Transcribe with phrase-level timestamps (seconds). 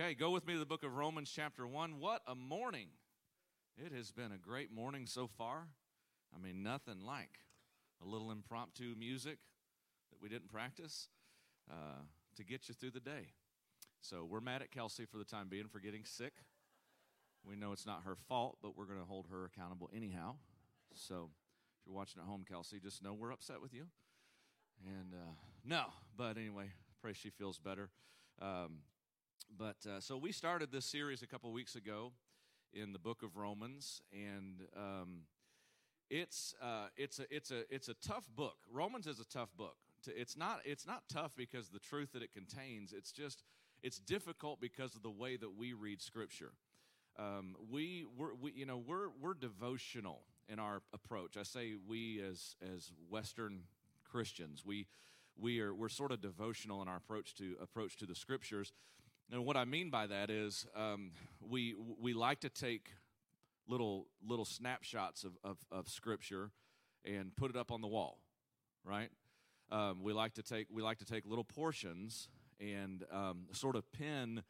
[0.00, 2.00] Okay, go with me to the book of Romans, chapter 1.
[2.00, 2.86] What a morning!
[3.76, 5.68] It has been a great morning so far.
[6.34, 7.40] I mean, nothing like
[8.02, 9.36] a little impromptu music
[10.10, 11.08] that we didn't practice
[11.70, 12.00] uh,
[12.36, 13.34] to get you through the day.
[14.00, 16.32] So we're mad at Kelsey for the time being for getting sick.
[17.44, 20.36] We know it's not her fault, but we're going to hold her accountable anyhow.
[20.94, 21.28] So
[21.78, 23.84] if you're watching at home, Kelsey, just know we're upset with you.
[24.82, 25.32] And uh,
[25.62, 25.84] no,
[26.16, 26.70] but anyway,
[27.02, 27.90] pray she feels better.
[28.40, 28.78] Um,
[29.58, 32.12] but uh, so we started this series a couple weeks ago
[32.72, 35.22] in the book of Romans, and um,
[36.08, 38.56] it's uh, it's a it's a it's a tough book.
[38.72, 39.76] Romans is a tough book.
[40.06, 42.92] It's not it's not tough because of the truth that it contains.
[42.92, 43.42] It's just
[43.82, 46.52] it's difficult because of the way that we read Scripture.
[47.18, 51.36] Um, we we're, we you know we're we're devotional in our approach.
[51.36, 53.62] I say we as as Western
[54.04, 54.64] Christians.
[54.64, 54.86] We
[55.38, 58.72] we are we're sort of devotional in our approach to approach to the Scriptures.
[59.32, 62.90] And what I mean by that is um, we we like to take
[63.68, 66.50] little little snapshots of, of, of Scripture
[67.04, 68.18] and put it up on the wall,
[68.84, 69.10] right?
[69.70, 73.90] Um, we like to take we like to take little portions and um, sort of
[73.92, 74.42] pin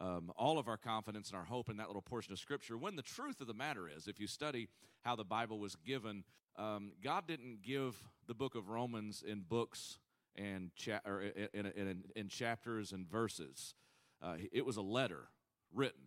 [0.00, 2.76] um, all of our confidence and our hope in that little portion of Scripture.
[2.76, 4.68] When the truth of the matter is, if you study
[5.02, 6.24] how the Bible was given,
[6.56, 9.98] um, God didn't give the book of Romans in books
[10.34, 13.74] and cha- or in, in, in, in chapters and verses.
[14.22, 15.28] Uh, it was a letter
[15.72, 16.00] written.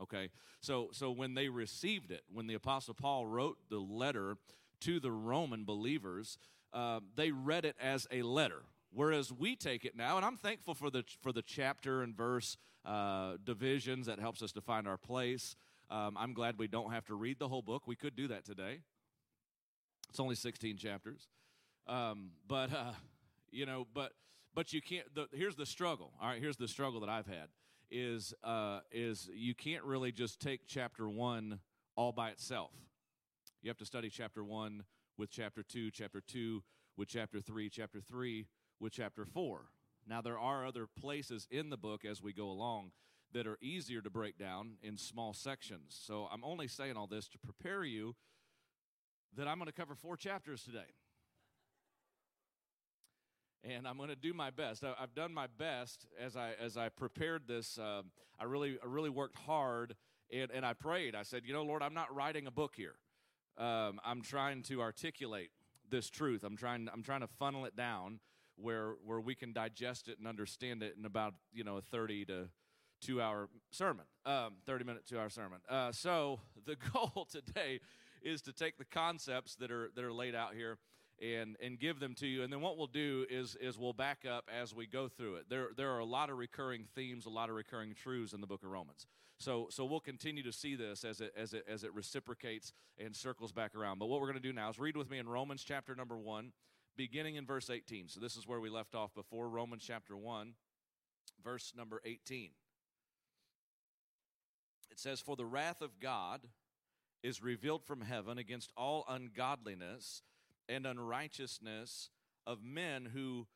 [0.00, 0.28] Okay,
[0.60, 4.36] so so when they received it, when the Apostle Paul wrote the letter
[4.80, 6.38] to the Roman believers,
[6.72, 8.62] uh, they read it as a letter.
[8.92, 12.56] Whereas we take it now, and I'm thankful for the for the chapter and verse
[12.84, 15.56] uh, divisions that helps us to find our place.
[15.90, 17.86] Um, I'm glad we don't have to read the whole book.
[17.86, 18.80] We could do that today.
[20.08, 21.28] It's only 16 chapters,
[21.86, 22.92] um, but uh,
[23.50, 24.12] you know, but
[24.56, 25.06] but you can't.
[25.14, 26.14] The, here's the struggle.
[26.20, 27.48] All right, here's the struggle that I've had
[27.90, 31.60] is uh, is you can't really just take chapter one
[31.94, 32.72] all by itself.
[33.62, 34.82] You have to study chapter one
[35.18, 36.64] with chapter two, chapter two
[36.96, 38.46] with chapter three, chapter three
[38.80, 39.66] with chapter four.
[40.08, 42.92] Now there are other places in the book as we go along
[43.32, 46.00] that are easier to break down in small sections.
[46.00, 48.14] So I'm only saying all this to prepare you
[49.36, 50.94] that I'm going to cover four chapters today
[53.64, 54.84] and I'm going to do my best.
[54.84, 57.78] I, have done my best as I as I prepared this.
[57.78, 59.94] Um, I really I really worked hard,
[60.32, 61.14] and and I prayed.
[61.14, 62.94] I said, you know, Lord, I'm not writing a book here.
[63.58, 65.50] Um, I'm trying to articulate
[65.88, 66.44] this truth.
[66.44, 68.20] I'm trying I'm trying to funnel it down
[68.56, 72.24] where where we can digest it and understand it in about you know a 30
[72.26, 72.48] to
[73.00, 75.58] two hour sermon, um, 30 minute two hour sermon.
[75.68, 77.80] Uh, so the goal today
[78.22, 80.78] is to take the concepts that are that are laid out here
[81.22, 82.42] and and give them to you.
[82.42, 85.46] And then what we'll do is is we'll back up as we go through it.
[85.48, 88.46] There there are a lot of recurring themes a lot of recurring truths in the
[88.46, 89.06] book of romans.
[89.38, 93.14] So so we'll continue to see this as it as it as it reciprocates and
[93.14, 93.98] circles back around.
[93.98, 96.16] But what we're going to do now is read with me in romans chapter number
[96.16, 96.52] 1
[96.96, 100.54] beginning in verse 18 so this is where we left off before romans chapter 1
[101.44, 102.50] verse number 18
[104.90, 106.40] it says for the wrath of god
[107.22, 110.22] is revealed from heaven against all ungodliness
[110.68, 112.10] and unrighteousness
[112.46, 113.46] of men who,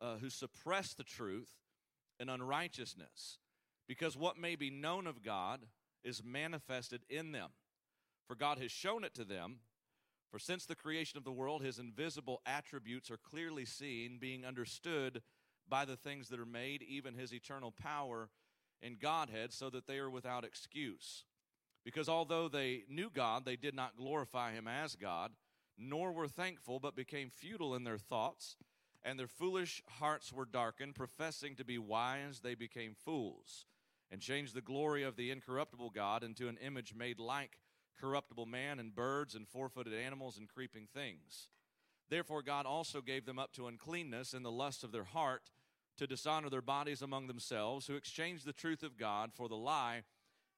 [0.00, 1.50] uh, who suppress the truth
[2.18, 3.38] and unrighteousness,
[3.88, 5.60] because what may be known of God
[6.04, 7.50] is manifested in them.
[8.26, 9.58] For God has shown it to them.
[10.30, 15.22] For since the creation of the world, his invisible attributes are clearly seen, being understood
[15.68, 18.30] by the things that are made, even his eternal power
[18.80, 21.24] and Godhead, so that they are without excuse.
[21.84, 25.32] Because although they knew God, they did not glorify him as God
[25.82, 28.56] nor were thankful, but became futile in their thoughts,
[29.02, 30.94] and their foolish hearts were darkened.
[30.94, 33.66] Professing to be wise, they became fools,
[34.10, 37.58] and changed the glory of the incorruptible God into an image made like
[38.00, 41.48] corruptible man, and birds, and four footed animals, and creeping things.
[42.08, 45.50] Therefore, God also gave them up to uncleanness in the lust of their heart,
[45.98, 50.02] to dishonor their bodies among themselves, who exchanged the truth of God for the lie,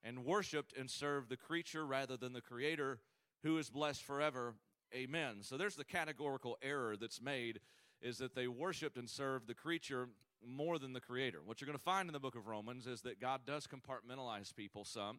[0.02, 3.00] and worshiped and served the creature rather than the Creator,
[3.42, 4.54] who is blessed forever.
[4.94, 5.38] Amen.
[5.40, 7.60] So there's the categorical error that's made
[8.00, 10.08] is that they worshiped and served the creature
[10.46, 11.38] more than the creator.
[11.44, 14.54] What you're going to find in the book of Romans is that God does compartmentalize
[14.54, 15.18] people some.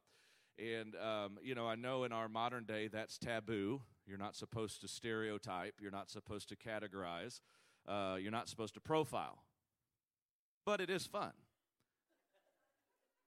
[0.58, 3.82] And, um, you know, I know in our modern day that's taboo.
[4.08, 7.42] You're not supposed to stereotype, you're not supposed to categorize,
[7.88, 9.44] uh, you're not supposed to profile.
[10.64, 11.32] But it is fun.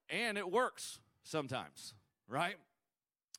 [0.09, 1.95] And it works sometimes,
[2.29, 2.57] right?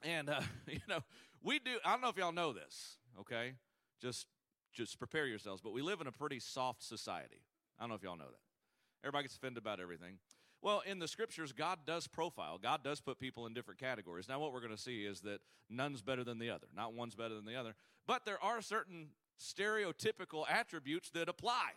[0.03, 0.99] And, uh, you know,
[1.41, 3.53] we do, I don't know if y'all know this okay?
[4.01, 4.27] Just
[4.73, 5.61] just prepare yourselves.
[5.61, 7.41] But we live in a pretty soft society.
[7.77, 9.03] I don't know if y'all know that.
[9.03, 10.19] Everybody gets offended about everything.
[10.61, 12.57] Well, in the scriptures, God does profile.
[12.61, 14.27] God does put people in different categories.
[14.27, 15.39] Now, what we're going to see is that
[15.69, 16.67] none's better than the other.
[16.75, 17.75] Not one's better than the other.
[18.05, 21.71] But there are certain stereotypical attributes that apply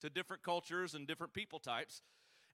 [0.00, 2.02] to different cultures and different people types.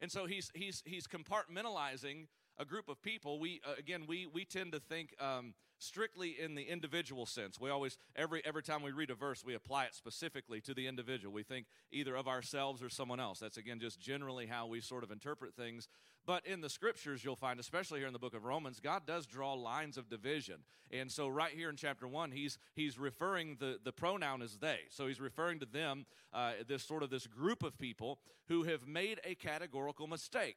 [0.00, 2.28] And so he's, he's, he's compartmentalizing
[2.58, 3.38] a group of people.
[3.38, 7.60] We, uh, again, we, we tend to think um, strictly in the individual sense.
[7.60, 10.86] We always, every, every time we read a verse, we apply it specifically to the
[10.86, 11.32] individual.
[11.32, 13.38] We think either of ourselves or someone else.
[13.38, 15.88] That's, again, just generally how we sort of interpret things.
[16.26, 19.26] But in the scriptures, you'll find, especially here in the book of Romans, God does
[19.26, 20.60] draw lines of division.
[20.90, 24.78] And so, right here in chapter one, he's, he's referring, the, the pronoun is they.
[24.88, 28.86] So, he's referring to them, uh, this sort of this group of people who have
[28.86, 30.56] made a categorical mistake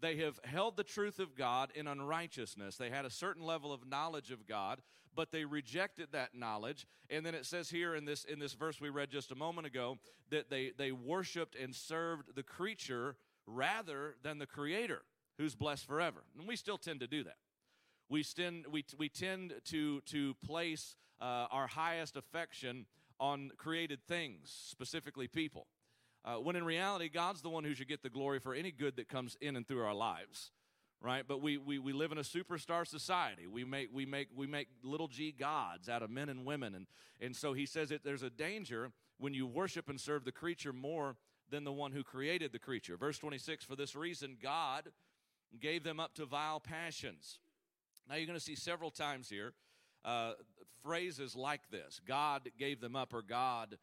[0.00, 2.76] they have held the truth of God in unrighteousness.
[2.76, 4.80] They had a certain level of knowledge of God,
[5.14, 6.86] but they rejected that knowledge.
[7.10, 9.66] And then it says here in this in this verse we read just a moment
[9.66, 9.98] ago
[10.30, 13.16] that they they worshiped and served the creature
[13.46, 15.02] rather than the creator
[15.38, 16.24] who's blessed forever.
[16.38, 17.36] And we still tend to do that.
[18.08, 22.86] We tend we we tend to to place uh, our highest affection
[23.20, 25.66] on created things, specifically people.
[26.24, 28.96] Uh, when in reality, God's the one who should get the glory for any good
[28.96, 30.50] that comes in and through our lives,
[31.00, 31.24] right?
[31.26, 33.46] But we, we, we live in a superstar society.
[33.46, 36.74] We make, we, make, we make little g gods out of men and women.
[36.74, 36.86] And,
[37.20, 40.72] and so he says that there's a danger when you worship and serve the creature
[40.72, 41.16] more
[41.50, 42.96] than the one who created the creature.
[42.96, 44.88] Verse 26 For this reason, God
[45.60, 47.38] gave them up to vile passions.
[48.08, 49.52] Now you're going to see several times here
[50.04, 50.32] uh,
[50.82, 53.78] phrases like this God gave them up or God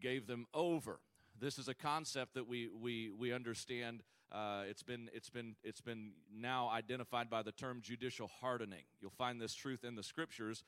[0.00, 1.00] gave them over.
[1.40, 4.02] This is a concept that we, we, we understand.
[4.30, 8.84] Uh, it's, been, it's, been, it's been now identified by the term judicial hardening.
[9.00, 10.64] You'll find this truth in the scriptures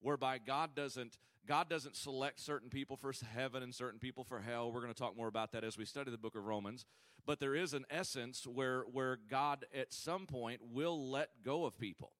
[0.00, 4.72] whereby God doesn't, God doesn't select certain people for heaven and certain people for hell.
[4.72, 6.86] We're going to talk more about that as we study the book of Romans.
[7.26, 11.78] But there is an essence where, where God at some point will let go of
[11.78, 12.12] people.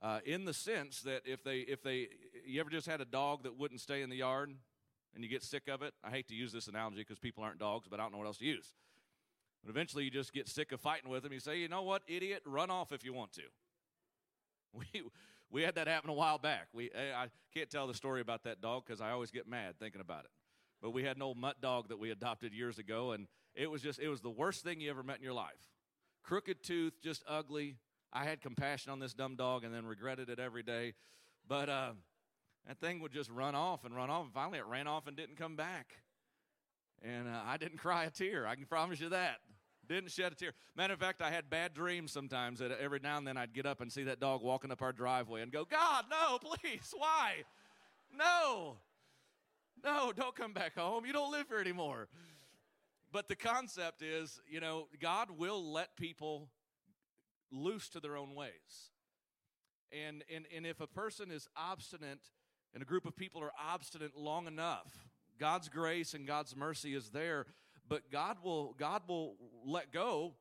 [0.00, 2.08] Uh, in the sense that if they, if they,
[2.46, 4.54] you ever just had a dog that wouldn't stay in the yard?
[5.14, 5.94] And you get sick of it.
[6.02, 8.26] I hate to use this analogy because people aren't dogs, but I don't know what
[8.26, 8.74] else to use.
[9.62, 11.32] But eventually you just get sick of fighting with them.
[11.32, 13.42] You say, you know what, idiot, run off if you want to.
[14.74, 15.02] We,
[15.50, 16.68] we had that happen a while back.
[16.72, 20.00] We, I can't tell the story about that dog because I always get mad thinking
[20.00, 20.30] about it.
[20.80, 23.82] But we had an old mutt dog that we adopted years ago, and it was
[23.82, 25.68] just, it was the worst thing you ever met in your life.
[26.22, 27.76] Crooked tooth, just ugly.
[28.14, 30.94] I had compassion on this dumb dog and then regretted it every day.
[31.46, 31.92] But, uh,
[32.66, 34.24] that thing would just run off and run off.
[34.24, 35.94] And finally, it ran off and didn't come back.
[37.02, 38.46] And uh, I didn't cry a tear.
[38.46, 39.38] I can promise you that.
[39.88, 40.52] Didn't shed a tear.
[40.76, 43.66] Matter of fact, I had bad dreams sometimes that every now and then I'd get
[43.66, 47.42] up and see that dog walking up our driveway and go, God, no, please, why?
[48.16, 48.76] No,
[49.82, 51.04] no, don't come back home.
[51.04, 52.08] You don't live here anymore.
[53.10, 56.48] But the concept is, you know, God will let people
[57.50, 58.90] loose to their own ways.
[59.92, 62.20] And, and, and if a person is obstinate
[62.74, 65.08] and a group of people are obstinate long enough,
[65.38, 67.46] God's grace and God's mercy is there,
[67.88, 69.36] but God will God will
[69.66, 70.34] let go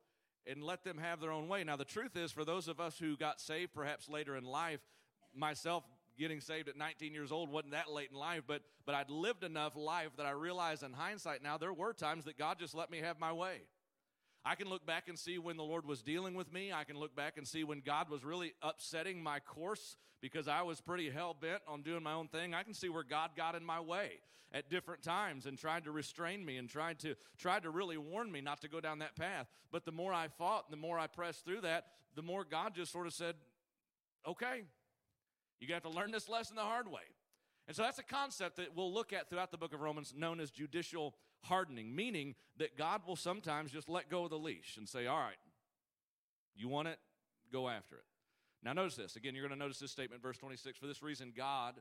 [0.48, 1.63] and let them have their own way.
[1.63, 4.80] Now the truth is for those of us who got saved perhaps later in life,
[5.36, 5.83] myself
[6.18, 9.44] getting saved at 19 years old wasn't that late in life, but but I'd lived
[9.44, 12.92] enough life that I realize in hindsight now there were times that God just let
[12.92, 13.62] me have my way.
[14.44, 16.74] I can look back and see when the Lord was dealing with me.
[16.74, 20.63] I can look back and see when God was really upsetting my course because I
[20.63, 22.54] was pretty hell bent on doing my own thing.
[22.54, 24.20] I can see where God got in my way
[24.51, 28.32] at different times and tried to restrain me and tried to tried to really warn
[28.32, 29.48] me not to go down that path.
[29.72, 32.74] But the more I fought and the more I pressed through that, the more God
[32.75, 33.36] just sort of said,
[34.25, 34.63] "Okay,
[35.60, 37.04] you have to learn this lesson the hard way."
[37.68, 40.39] And so that's a concept that we'll look at throughout the book of Romans known
[40.39, 44.88] as judicial hardening, meaning that God will sometimes just let go of the leash and
[44.89, 45.38] say, All right,
[46.56, 47.00] you want it?
[47.51, 48.03] Go after it.
[48.63, 49.15] Now, notice this.
[49.15, 50.77] Again, you're going to notice this statement, verse 26.
[50.77, 51.75] For this reason, God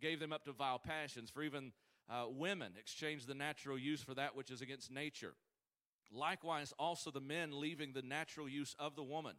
[0.00, 1.72] gave them up to vile passions, for even
[2.08, 5.34] uh, women exchanged the natural use for that which is against nature.
[6.10, 9.34] Likewise, also the men leaving the natural use of the woman,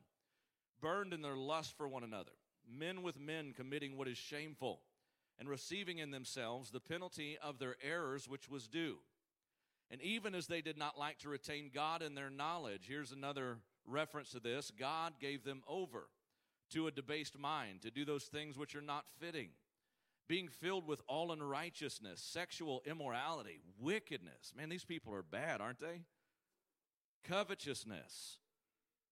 [0.79, 2.31] burned in their lust for one another,
[2.69, 4.81] men with men committing what is shameful,
[5.39, 8.97] and receiving in themselves the penalty of their errors which was due.
[9.91, 13.57] And even as they did not like to retain God in their knowledge, here's another
[13.85, 16.09] reference to this God gave them over
[16.71, 19.49] to a debased mind to do those things which are not fitting,
[20.27, 24.53] being filled with all unrighteousness, sexual immorality, wickedness.
[24.55, 26.01] Man, these people are bad, aren't they?
[27.27, 28.37] Covetousness,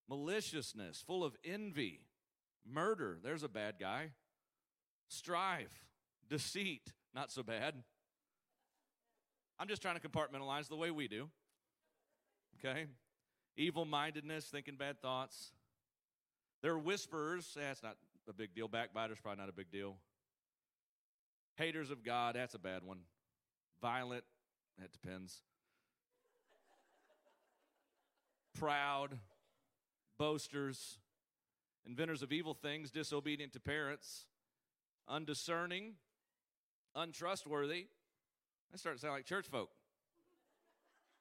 [0.08, 2.02] maliciousness, full of envy,
[2.66, 3.18] murder.
[3.24, 4.12] There's a bad guy.
[5.08, 5.88] Strife,
[6.30, 7.76] deceit, not so bad
[9.60, 11.30] I'm just trying to compartmentalize the way we do.
[12.64, 12.86] Okay?
[13.60, 15.52] evil mindedness, thinking bad thoughts.
[16.62, 17.98] There are whisperers, that's not
[18.30, 18.68] a big deal.
[18.68, 19.98] Backbiters, probably not a big deal.
[21.56, 23.00] Haters of God, that's a bad one.
[23.82, 24.24] Violent,
[24.80, 25.42] that depends.
[28.60, 29.18] Proud,
[30.20, 31.00] boasters,
[31.86, 34.26] inventors of evil things, disobedient to parents,
[35.08, 35.94] undiscerning,
[36.98, 37.88] untrustworthy.
[38.74, 39.70] I start to sound like church folk.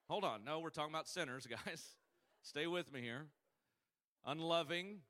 [0.08, 0.44] Hold on.
[0.44, 1.94] No, we're talking about sinners, guys.
[2.42, 3.26] Stay with me here.
[4.24, 5.00] Unloving,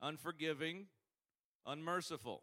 [0.00, 0.86] unforgiving,
[1.66, 2.42] unmerciful,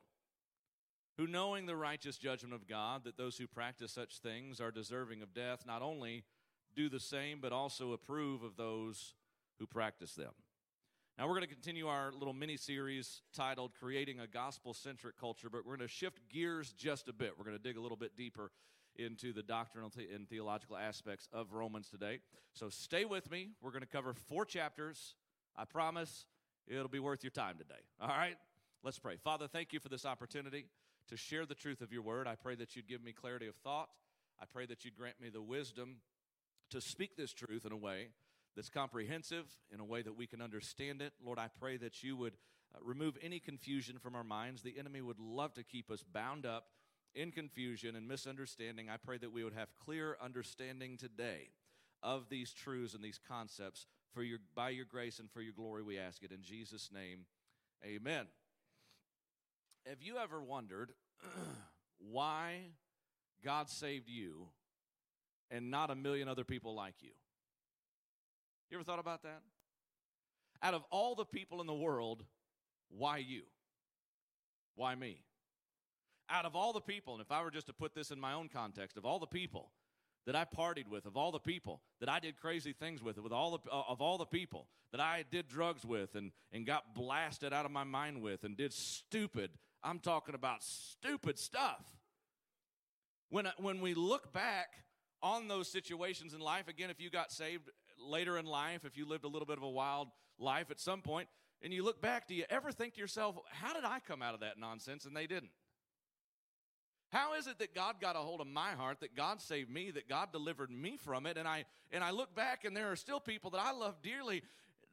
[1.17, 5.23] who knowing the righteous judgment of God, that those who practice such things are deserving
[5.23, 6.23] of death, not only
[6.75, 9.15] do the same, but also approve of those
[9.57, 10.33] who practice them.
[11.17, 15.49] Now, we're going to continue our little mini series titled Creating a Gospel Centric Culture,
[15.49, 17.31] but we're going to shift gears just a bit.
[17.35, 18.51] We're going to dig a little bit deeper
[18.97, 22.19] into the doctrinal and theological aspects of Romans today.
[22.53, 23.49] So stay with me.
[23.63, 25.15] We're going to cover four chapters.
[25.55, 26.27] I promise
[26.67, 27.81] it'll be worth your time today.
[27.99, 28.35] All right?
[28.83, 29.15] Let's pray.
[29.23, 30.67] Father, thank you for this opportunity
[31.09, 32.27] to share the truth of your word.
[32.27, 33.89] I pray that you'd give me clarity of thought.
[34.39, 35.95] I pray that you'd grant me the wisdom
[36.69, 38.09] to speak this truth in a way
[38.57, 41.13] that's comprehensive, in a way that we can understand it.
[41.23, 42.33] Lord, I pray that you would
[42.75, 44.63] uh, remove any confusion from our minds.
[44.63, 46.65] The enemy would love to keep us bound up
[47.13, 48.89] in confusion and misunderstanding.
[48.89, 51.51] I pray that we would have clear understanding today
[52.01, 55.83] of these truths and these concepts for your by your grace and for your glory
[55.83, 57.25] we ask it in Jesus name.
[57.85, 58.25] Amen.
[59.85, 60.91] Have you ever wondered
[61.99, 62.71] why
[63.45, 64.47] God saved you
[65.51, 67.11] and not a million other people like you?
[68.69, 69.41] You ever thought about that?
[70.61, 72.23] Out of all the people in the world,
[72.89, 73.43] why you?
[74.75, 75.23] Why me?
[76.29, 78.33] Out of all the people, and if I were just to put this in my
[78.33, 79.71] own context, of all the people
[80.25, 83.31] that I partied with, of all the people that I did crazy things with, with
[83.31, 86.93] all the, uh, of all the people that I did drugs with and, and got
[86.93, 89.51] blasted out of my mind with and did stupid,
[89.83, 91.85] I'm talking about stupid stuff.
[93.29, 94.67] When, when we look back
[95.21, 99.07] on those situations in life, again, if you got saved later in life, if you
[99.07, 101.27] lived a little bit of a wild life at some point,
[101.61, 104.33] and you look back, do you ever think to yourself, how did I come out
[104.33, 105.51] of that nonsense and they didn't?
[107.09, 109.91] How is it that God got a hold of my heart, that God saved me,
[109.91, 111.37] that God delivered me from it?
[111.37, 114.43] And I and I look back and there are still people that I love dearly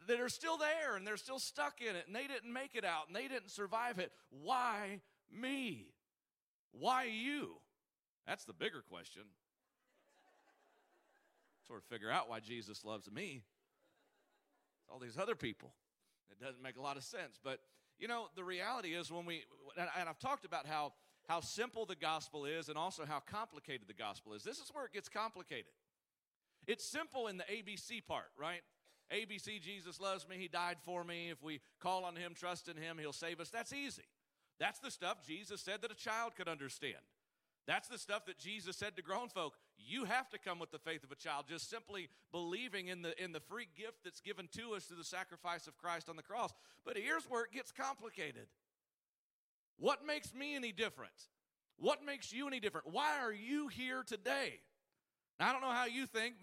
[0.06, 2.84] that are still there and they're still stuck in it and they didn't make it
[2.84, 4.12] out and they didn't survive it.
[4.30, 5.88] Why me?
[6.73, 7.56] Why you?
[8.26, 9.23] That's the bigger question
[11.66, 13.42] sort of figure out why Jesus loves me.
[14.80, 15.73] It's all these other people.
[16.30, 17.38] It doesn't make a lot of sense.
[17.42, 17.61] But,
[17.99, 19.44] you know, the reality is when we,
[19.78, 20.92] and I've talked about how,
[21.28, 24.42] how simple the gospel is and also how complicated the gospel is.
[24.42, 25.73] This is where it gets complicated.
[26.66, 28.61] It's simple in the ABC part, right?
[29.12, 31.30] ABC, Jesus loves me, He died for me.
[31.30, 33.50] If we call on Him, trust in Him, He'll save us.
[33.50, 34.04] That's easy.
[34.59, 37.02] That's the stuff Jesus said that a child could understand.
[37.66, 39.54] That's the stuff that Jesus said to grown folk.
[39.76, 43.23] You have to come with the faith of a child, just simply believing in the,
[43.23, 46.23] in the free gift that's given to us through the sacrifice of Christ on the
[46.23, 46.52] cross.
[46.85, 48.47] But here's where it gets complicated.
[49.78, 51.12] What makes me any different?
[51.76, 52.87] What makes you any different?
[52.90, 54.61] Why are you here today?
[55.38, 56.35] Now, I don't know how you think.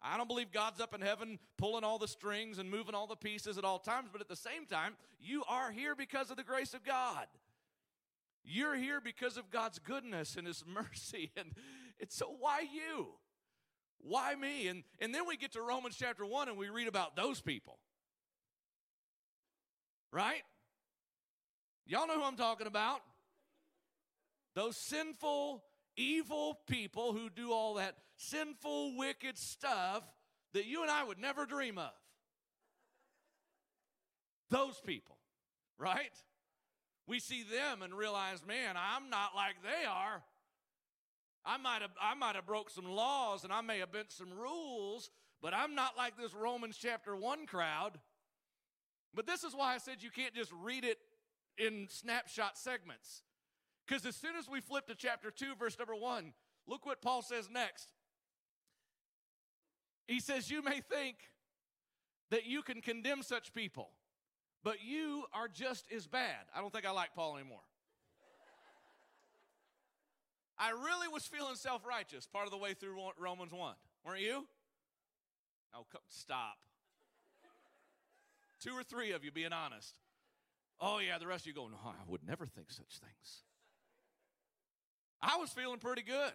[0.00, 3.16] I don't believe God's up in heaven pulling all the strings and moving all the
[3.16, 6.44] pieces at all times, but at the same time, you are here because of the
[6.44, 7.26] grace of God.
[8.44, 11.32] You're here because of God's goodness and His mercy.
[11.36, 11.52] And
[11.98, 13.08] it's so why you?
[14.00, 14.68] Why me?
[14.68, 17.78] And, and then we get to Romans chapter 1 and we read about those people.
[20.12, 20.42] Right?
[21.86, 23.00] Y'all know who I'm talking about.
[24.54, 25.62] Those sinful,
[25.96, 30.02] evil people who do all that sinful, wicked stuff
[30.54, 31.92] that you and I would never dream of.
[34.50, 35.18] Those people,
[35.78, 36.12] right?
[37.08, 40.22] We see them and realize, man, I'm not like they are.
[41.44, 44.32] I might have I might have broke some laws and I may have bent some
[44.38, 45.10] rules,
[45.40, 47.98] but I'm not like this Romans chapter 1 crowd.
[49.14, 50.98] But this is why I said you can't just read it
[51.56, 53.22] in snapshot segments.
[53.86, 56.34] Because as soon as we flip to chapter 2, verse number 1,
[56.66, 57.88] look what Paul says next.
[60.06, 61.16] He says, You may think
[62.30, 63.88] that you can condemn such people
[64.64, 66.44] but you are just as bad.
[66.54, 67.60] I don't think I like Paul anymore.
[70.58, 73.74] I really was feeling self righteous part of the way through Romans 1.
[74.04, 74.46] Weren't you?
[75.74, 76.56] Oh, stop.
[78.60, 79.94] Two or three of you being honest.
[80.80, 83.42] Oh, yeah, the rest of you going, no, I would never think such things.
[85.20, 86.32] I was feeling pretty good.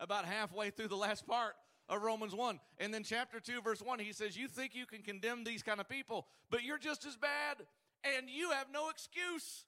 [0.00, 1.54] About halfway through the last part,
[1.88, 2.60] of Romans 1.
[2.78, 5.80] And then chapter 2, verse 1, he says, You think you can condemn these kind
[5.80, 7.66] of people, but you're just as bad,
[8.16, 9.64] and you have no excuse.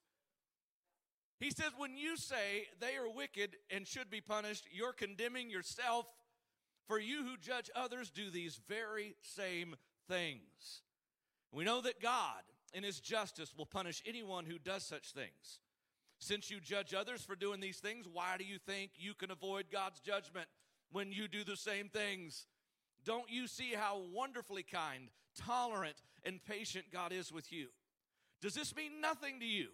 [1.38, 6.06] He says, When you say they are wicked and should be punished, you're condemning yourself.
[6.86, 9.74] For you who judge others do these very same
[10.08, 10.82] things.
[11.50, 12.42] We know that God,
[12.72, 15.60] in His justice, will punish anyone who does such things.
[16.18, 19.66] Since you judge others for doing these things, why do you think you can avoid
[19.70, 20.46] God's judgment
[20.92, 22.46] when you do the same things?
[23.04, 27.68] Don't you see how wonderfully kind, tolerant, and patient God is with you?
[28.42, 29.68] Does this mean nothing to you?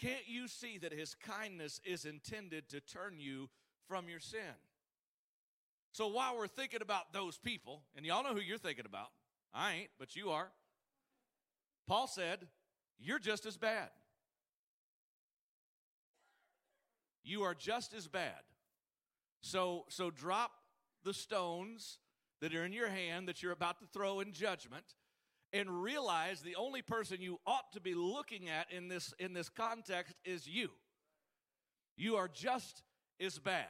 [0.00, 3.48] Can't you see that His kindness is intended to turn you
[3.88, 4.56] from your sin?
[5.92, 9.08] So while we're thinking about those people, and y'all know who you're thinking about,
[9.54, 10.48] I ain't, but you are.
[11.86, 12.48] Paul said,
[12.98, 13.90] You're just as bad.
[17.22, 18.40] You are just as bad.
[19.52, 20.50] So, so drop
[21.04, 21.98] the stones
[22.40, 24.94] that are in your hand that you're about to throw in judgment
[25.52, 29.50] and realize the only person you ought to be looking at in this in this
[29.50, 30.70] context is you.
[31.98, 32.82] You are just
[33.20, 33.66] as bad.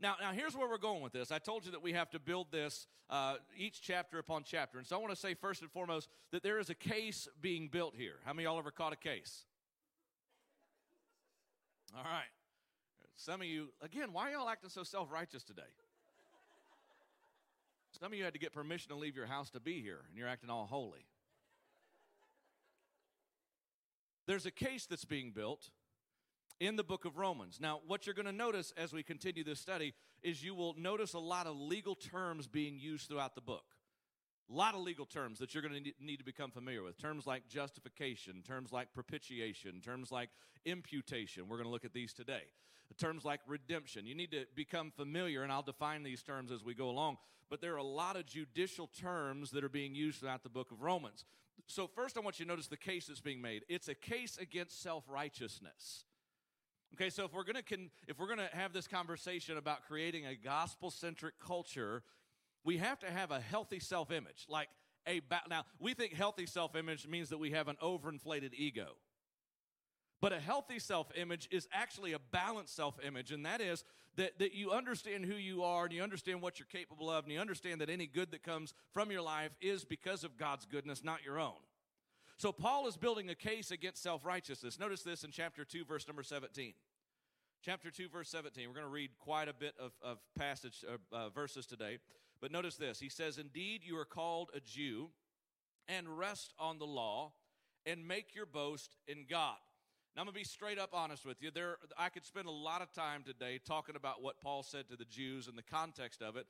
[0.00, 1.30] Now now here's where we're going with this.
[1.30, 4.78] I told you that we have to build this uh, each chapter upon chapter.
[4.78, 7.68] And so i want to say first and foremost that there is a case being
[7.68, 8.14] built here.
[8.24, 9.44] How many of y'all ever caught a case?
[11.94, 12.37] All right
[13.18, 15.62] some of you, again, why are y'all acting so self righteous today?
[17.98, 20.16] Some of you had to get permission to leave your house to be here, and
[20.16, 21.04] you're acting all holy.
[24.28, 25.70] There's a case that's being built
[26.60, 27.58] in the book of Romans.
[27.60, 31.14] Now, what you're going to notice as we continue this study is you will notice
[31.14, 33.64] a lot of legal terms being used throughout the book.
[34.48, 36.98] A lot of legal terms that you're going to need to become familiar with.
[36.98, 40.30] Terms like justification, terms like propitiation, terms like
[40.64, 41.48] imputation.
[41.48, 42.44] We're going to look at these today
[42.94, 44.06] terms like redemption.
[44.06, 47.18] You need to become familiar, and I'll define these terms as we go along.
[47.50, 50.70] But there are a lot of judicial terms that are being used throughout the book
[50.70, 51.24] of Romans.
[51.66, 53.64] So, first, I want you to notice the case that's being made.
[53.68, 56.04] It's a case against self righteousness.
[56.94, 60.34] Okay, so if we're gonna con- if we're gonna have this conversation about creating a
[60.34, 62.02] gospel centric culture,
[62.64, 64.46] we have to have a healthy self image.
[64.48, 64.68] Like
[65.06, 68.96] a ba- now, we think healthy self image means that we have an overinflated ego.
[70.20, 73.84] But a healthy self image is actually a balanced self image, and that is
[74.16, 77.32] that, that you understand who you are and you understand what you're capable of, and
[77.32, 81.04] you understand that any good that comes from your life is because of God's goodness,
[81.04, 81.54] not your own.
[82.36, 84.78] So, Paul is building a case against self righteousness.
[84.78, 86.74] Notice this in chapter 2, verse number 17.
[87.64, 88.68] Chapter 2, verse 17.
[88.68, 91.98] We're going to read quite a bit of, of passage uh, uh, verses today.
[92.40, 93.00] But notice this.
[93.00, 95.10] He says, Indeed, you are called a Jew,
[95.88, 97.32] and rest on the law,
[97.84, 99.56] and make your boast in God.
[100.18, 101.52] Now, I'm going to be straight up honest with you.
[101.52, 104.96] There, I could spend a lot of time today talking about what Paul said to
[104.96, 106.44] the Jews and the context of it,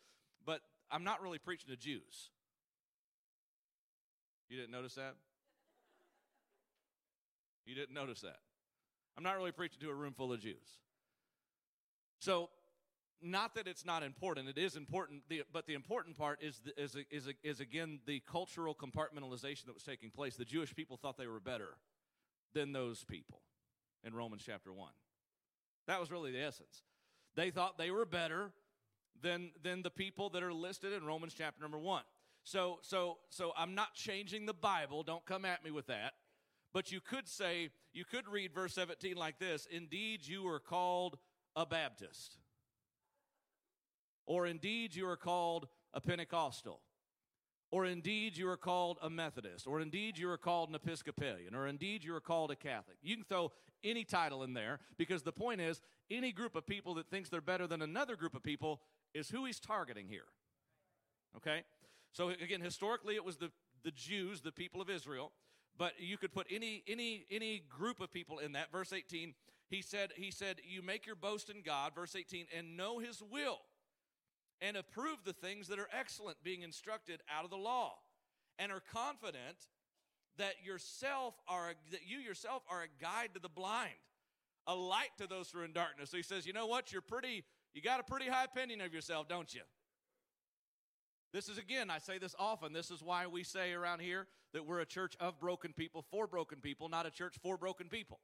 [0.47, 2.31] but I'm not really preaching to Jews.
[4.49, 5.17] You didn't notice that?
[7.67, 8.39] You didn't notice that.
[9.19, 10.81] I'm not really preaching to a room full of Jews.
[12.21, 12.49] So,
[13.21, 17.29] not that it's not important, it is important, but the important part is, is, is,
[17.43, 20.37] is again the cultural compartmentalization that was taking place.
[20.37, 21.77] The Jewish people thought they were better
[22.55, 23.43] than those people
[24.05, 24.89] in Romans chapter 1.
[25.87, 26.83] That was really the essence.
[27.35, 28.53] They thought they were better
[29.23, 32.03] than, than the people that are listed in Romans chapter number 1.
[32.45, 35.03] So, so, so I'm not changing the Bible.
[35.03, 36.15] Don't come at me with that.
[36.73, 41.19] But you could say, you could read verse 17 like this Indeed, you are called
[41.57, 42.39] a Baptist.
[44.27, 46.81] Or indeed, you are called a Pentecostal.
[47.71, 51.67] Or indeed you are called a Methodist, or indeed you are called an Episcopalian, or
[51.67, 52.97] indeed you are called a Catholic.
[53.03, 53.53] You can throw
[53.85, 57.43] any title in there because the point is any group of people that thinks they're
[57.43, 58.81] better than another group of people
[59.15, 60.25] is who he's targeting here.
[61.37, 61.63] Okay?
[62.13, 63.51] So again, historically it was the,
[63.85, 65.33] the Jews, the people of Israel,
[65.77, 68.73] but you could put any any any group of people in that.
[68.73, 69.35] Verse 18,
[69.69, 73.23] he said, he said, You make your boast in God, verse 18, and know his
[73.23, 73.61] will
[74.61, 77.95] and approve the things that are excellent, being instructed out of the law,
[78.59, 79.69] and are confident
[80.37, 83.91] that yourself are that you yourself are a guide to the blind,
[84.67, 86.11] a light to those who are in darkness.
[86.11, 86.93] So he says, you know what?
[86.93, 87.45] You're pretty.
[87.75, 89.61] You got a pretty high opinion of yourself, don't you?
[91.33, 92.73] This is again, I say this often.
[92.73, 96.27] This is why we say around here that we're a church of broken people for
[96.27, 98.21] broken people, not a church for broken people.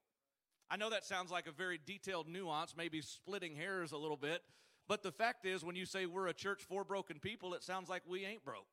[0.70, 4.42] I know that sounds like a very detailed nuance, maybe splitting hairs a little bit,
[4.88, 7.88] but the fact is, when you say we're a church for broken people, it sounds
[7.88, 8.66] like we ain't broke.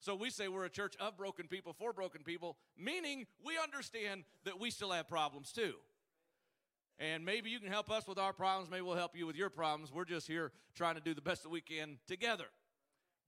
[0.00, 4.24] So we say we're a church of broken people for broken people, meaning we understand
[4.44, 5.74] that we still have problems too.
[7.00, 8.70] And maybe you can help us with our problems.
[8.70, 9.92] Maybe we'll help you with your problems.
[9.92, 12.46] We're just here trying to do the best that we can together.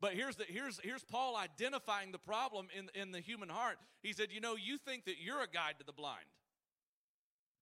[0.01, 3.77] But here's, the, here's, here's Paul identifying the problem in, in the human heart.
[4.03, 6.25] He said, You know, you think that you're a guide to the blind.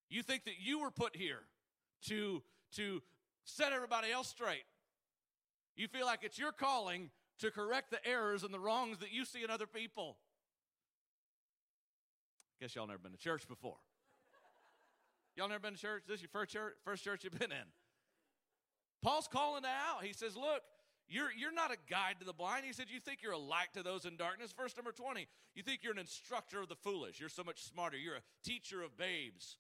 [0.09, 1.41] You think that you were put here
[2.07, 2.43] to,
[2.77, 3.03] to
[3.45, 4.65] set everybody else straight.
[5.77, 9.25] You feel like it's your calling to correct the errors and the wrongs that you
[9.25, 10.17] see in other people.
[12.61, 13.77] Guess y'all never been to church before.
[15.37, 16.03] Y'all never been to church?
[16.09, 17.69] This is your first church, first church you've been in.
[19.03, 20.05] Paul's calling it out.
[20.05, 20.63] He says, Look,
[21.09, 22.65] you're, you're not a guide to the blind.
[22.67, 24.53] He said, You think you're a light to those in darkness.
[24.57, 25.29] Verse number 20.
[25.55, 27.21] You think you're an instructor of the foolish.
[27.21, 27.97] You're so much smarter.
[27.97, 29.57] You're a teacher of babes,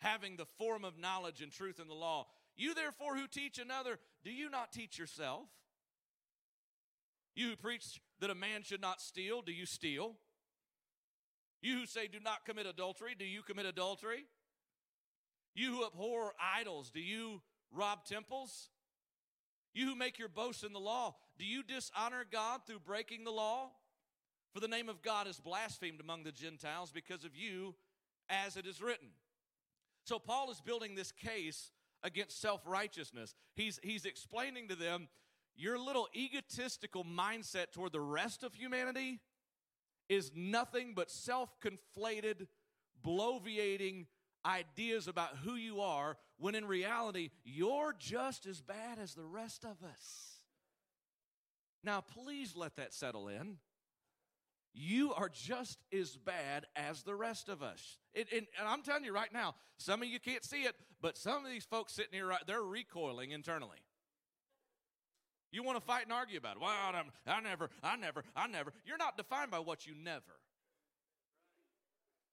[0.00, 2.26] having the form of knowledge and truth in the law.
[2.56, 5.48] You, therefore, who teach another, do you not teach yourself?
[7.34, 10.14] You who preach that a man should not steal, do you steal?
[11.60, 14.26] You who say, do not commit adultery, do you commit adultery?
[15.54, 17.40] You who abhor idols, do you
[17.72, 18.68] rob temples?
[19.72, 23.32] You who make your boast in the law, do you dishonor God through breaking the
[23.32, 23.70] law?
[24.52, 27.74] For the name of God is blasphemed among the Gentiles because of you,
[28.28, 29.08] as it is written.
[30.04, 31.72] So Paul is building this case
[32.04, 33.34] against self righteousness.
[33.56, 35.08] He's, he's explaining to them
[35.56, 39.20] your little egotistical mindset toward the rest of humanity
[40.08, 42.46] is nothing but self conflated,
[43.04, 44.06] bloviating
[44.44, 49.64] ideas about who you are, when in reality, you're just as bad as the rest
[49.64, 50.40] of us.
[51.82, 53.58] Now, please let that settle in.
[54.74, 57.98] You are just as bad as the rest of us.
[58.12, 61.16] It, and, and I'm telling you right now, some of you can't see it, but
[61.16, 63.78] some of these folks sitting here, right, they're recoiling internally.
[65.52, 66.62] You want to fight and argue about it.
[66.62, 68.72] Well, I, I never, I never, I never.
[68.84, 70.22] You're not defined by what you never.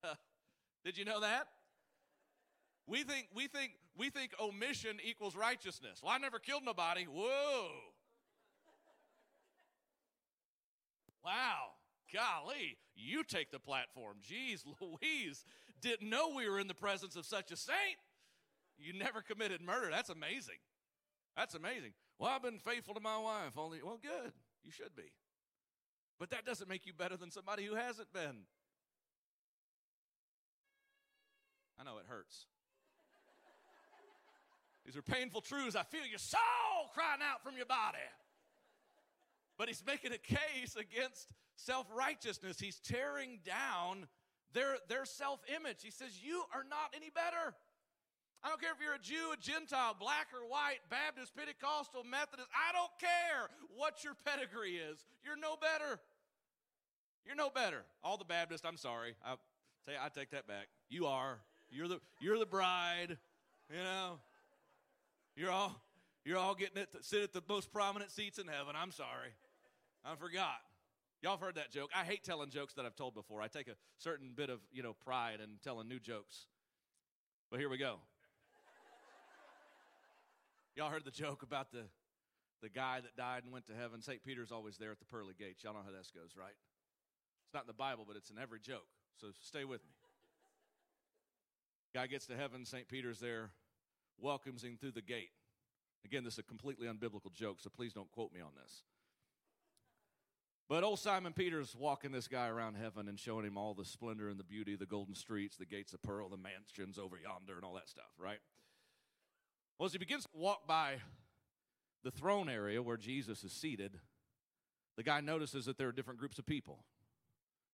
[0.84, 1.47] Did you know that?
[2.88, 5.99] We think, we think, we think omission equals righteousness.
[6.01, 7.04] Well, I never killed nobody.
[7.04, 7.69] Whoa.
[11.23, 11.73] Wow.
[12.13, 14.17] Golly, you take the platform.
[14.21, 15.45] Jeez Louise,
[15.82, 17.97] didn't know we were in the presence of such a saint.
[18.78, 19.89] You never committed murder.
[19.91, 20.58] That's amazing.
[21.36, 21.93] That's amazing.
[22.19, 23.58] Well, I've been faithful to my wife.
[23.58, 24.32] Only, well, good.
[24.63, 25.12] You should be.
[26.19, 28.45] But that doesn't make you better than somebody who hasn't been.
[31.80, 32.45] I know it hurts.
[34.86, 35.76] These are painful truths.
[35.76, 36.39] I feel your soul
[36.93, 37.97] crying out from your body.
[39.62, 42.60] But he's making a case against self righteousness.
[42.60, 44.08] He's tearing down
[44.54, 45.84] their, their self image.
[45.84, 47.54] He says, You are not any better.
[48.43, 52.50] I don't care if you're a Jew, a Gentile, black or white, Baptist, Pentecostal, Methodist.
[52.50, 55.06] I don't care what your pedigree is.
[55.24, 56.00] You're no better.
[57.24, 57.84] You're no better.
[58.04, 59.13] All the Baptists, I'm sorry.
[59.24, 59.36] I,
[59.88, 60.69] I take that back.
[60.89, 61.38] You are.
[61.69, 63.15] You're the, you're the bride.
[63.69, 64.17] You know,
[65.36, 65.80] you're all,
[66.26, 68.74] you're all getting it to sit at the most prominent seats in heaven.
[68.76, 69.30] I'm sorry.
[70.03, 70.61] I forgot.
[71.21, 71.91] Y'all have heard that joke.
[71.95, 73.41] I hate telling jokes that I've told before.
[73.41, 76.47] I take a certain bit of, you know, pride in telling new jokes.
[77.51, 77.97] But here we go.
[80.75, 81.83] Y'all heard the joke about the,
[82.63, 84.01] the guy that died and went to heaven.
[84.01, 84.23] St.
[84.23, 85.63] Peter's always there at the pearly gates.
[85.63, 86.55] Y'all know how this goes, right?
[87.45, 88.87] It's not in the Bible, but it's in every joke.
[89.19, 89.93] So stay with me.
[91.93, 92.87] Guy gets to heaven, St.
[92.87, 93.51] Peter's there,
[94.17, 95.31] welcomes him through the gate.
[96.05, 98.83] Again, this is a completely unbiblical joke, so please don't quote me on this.
[100.71, 104.29] But old Simon Peter's walking this guy around heaven and showing him all the splendor
[104.29, 107.65] and the beauty, the golden streets, the gates of pearl, the mansions over yonder, and
[107.65, 108.39] all that stuff, right?
[109.77, 111.01] Well, as he begins to walk by
[112.05, 113.99] the throne area where Jesus is seated,
[114.95, 116.86] the guy notices that there are different groups of people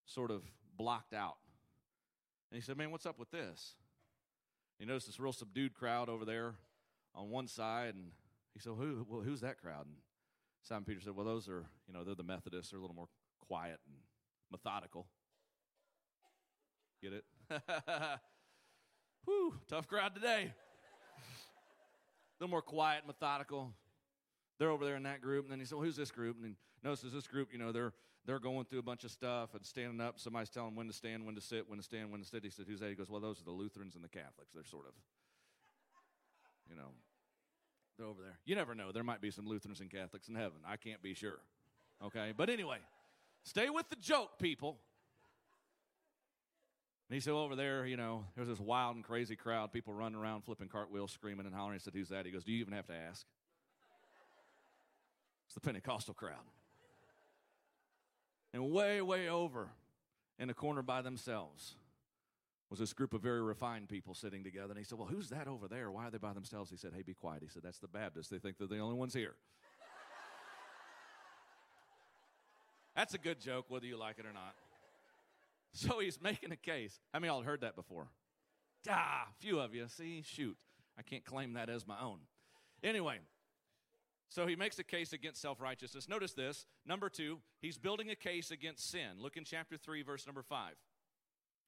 [0.07, 0.41] sort of
[0.75, 1.37] blocked out.
[2.49, 3.75] And he said, Man, what's up with this?
[4.79, 6.55] He noticed this real subdued crowd over there
[7.13, 8.07] on one side, and
[8.55, 9.85] he said, Who, well, who's that crowd?
[9.85, 9.97] And
[10.67, 12.71] Simon Peter said, Well, those are, you know, they're the Methodists.
[12.71, 13.07] They're a little more
[13.39, 13.95] quiet and
[14.51, 15.07] methodical.
[17.01, 17.23] Get it?
[19.25, 20.51] Whew, tough crowd today.
[20.51, 21.23] a
[22.41, 23.73] little more quiet, methodical.
[24.59, 25.45] They're over there in that group.
[25.45, 26.35] And then he said, well, who's this group?
[26.37, 27.93] And he notices this group, you know, they're
[28.25, 30.19] they're going through a bunch of stuff and standing up.
[30.19, 32.43] Somebody's telling when to stand, when to sit, when to stand, when to sit.
[32.43, 32.89] He said, who's that?
[32.89, 34.51] He goes, well, those are the Lutherans and the Catholics.
[34.53, 34.91] They're sort of,
[36.69, 36.89] you know,
[37.97, 38.37] they're over there.
[38.45, 38.91] You never know.
[38.91, 40.59] There might be some Lutherans and Catholics in heaven.
[40.67, 41.39] I can't be sure.
[42.03, 42.33] Okay?
[42.35, 42.77] But anyway,
[43.43, 44.77] stay with the joke, people.
[47.09, 50.19] And he said, over there, you know, there's this wild and crazy crowd, people running
[50.19, 51.79] around, flipping cartwheels, screaming and hollering.
[51.79, 52.25] He said, Who's that?
[52.25, 53.25] He goes, Do you even have to ask?
[55.45, 56.35] It's the Pentecostal crowd.
[58.53, 59.69] And way, way over
[60.37, 61.75] in a corner by themselves
[62.69, 64.69] was this group of very refined people sitting together.
[64.69, 65.89] And he said, Well, who's that over there?
[65.89, 66.69] Why are they by themselves?
[66.69, 67.41] He said, Hey, be quiet.
[67.41, 68.29] He said, That's the Baptists.
[68.29, 69.35] They think they're the only ones here.
[72.95, 74.55] That's a good joke, whether you like it or not.
[75.73, 76.99] So he's making a case.
[77.13, 78.07] How many y'all heard that before?
[78.89, 79.85] Ah, few of you.
[79.89, 80.57] See, shoot.
[80.97, 82.19] I can't claim that as my own.
[82.83, 83.19] Anyway,
[84.29, 86.09] so he makes a case against self righteousness.
[86.09, 86.65] Notice this.
[86.85, 89.19] Number two, he's building a case against sin.
[89.19, 90.73] Look in chapter 3, verse number 5.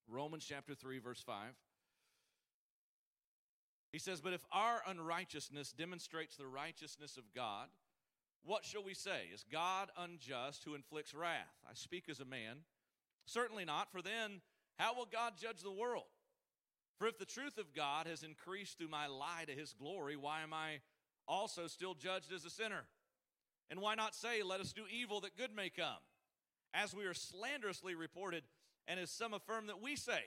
[0.10, 1.36] Romans chapter 3, verse 5.
[3.92, 7.68] He says, But if our unrighteousness demonstrates the righteousness of God,
[8.44, 9.24] what shall we say?
[9.34, 11.56] Is God unjust who inflicts wrath?
[11.70, 12.58] I speak as a man.
[13.26, 14.42] Certainly not, for then
[14.78, 16.06] how will God judge the world?
[16.98, 20.42] For if the truth of God has increased through my lie to his glory, why
[20.42, 20.80] am I
[21.28, 22.86] also still judged as a sinner?
[23.70, 26.02] And why not say, Let us do evil that good may come?
[26.74, 28.44] As we are slanderously reported,
[28.88, 30.24] and as some affirm that we say,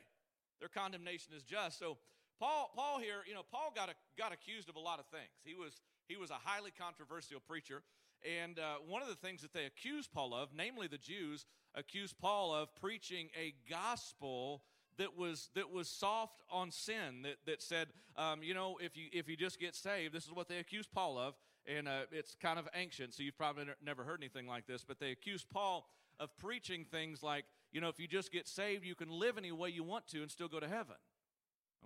[0.60, 1.78] their condemnation is just.
[1.78, 1.98] So
[2.38, 5.42] Paul, Paul here, you know, Paul got, a, got accused of a lot of things.
[5.44, 7.82] He was, he was a highly controversial preacher.
[8.24, 12.18] And uh, one of the things that they accused Paul of, namely the Jews, accused
[12.18, 14.62] Paul of preaching a gospel
[14.98, 17.22] that was that was soft on sin.
[17.22, 20.32] That that said, um, you know, if you if you just get saved, this is
[20.32, 21.34] what they accused Paul of,
[21.66, 24.84] and uh, it's kind of ancient, so you've probably never heard anything like this.
[24.86, 25.88] But they accused Paul
[26.20, 29.52] of preaching things like, you know, if you just get saved, you can live any
[29.52, 30.96] way you want to and still go to heaven.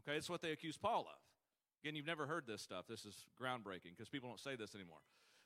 [0.00, 1.18] Okay, that's what they accuse Paul of.
[1.82, 2.86] Again, you've never heard this stuff.
[2.88, 4.98] This is groundbreaking because people don't say this anymore.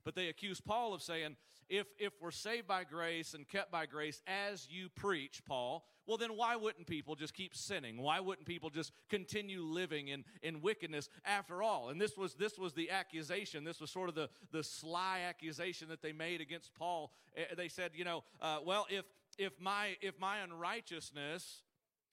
[0.05, 1.37] But they accuse Paul of saying,
[1.68, 6.16] if, if we're saved by grace and kept by grace as you preach, Paul, well,
[6.16, 8.00] then why wouldn't people just keep sinning?
[8.00, 11.90] Why wouldn't people just continue living in, in wickedness after all?
[11.90, 13.62] And this was, this was the accusation.
[13.62, 17.12] This was sort of the, the sly accusation that they made against Paul.
[17.37, 19.05] Eh, they said, you know, uh, well, if,
[19.40, 21.62] if, my, if my unrighteousness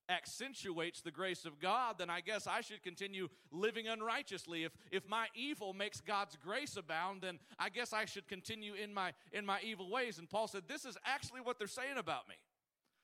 [0.09, 4.63] accentuates the grace of God, then I guess I should continue living unrighteously.
[4.63, 8.93] If if my evil makes God's grace abound, then I guess I should continue in
[8.93, 10.17] my in my evil ways.
[10.17, 12.35] And Paul said, This is actually what they're saying about me.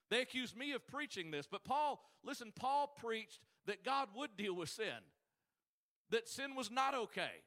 [0.10, 4.56] They accuse me of preaching this, but Paul, listen, Paul preached that God would deal
[4.56, 5.04] with sin,
[6.12, 7.42] that sin was not okay,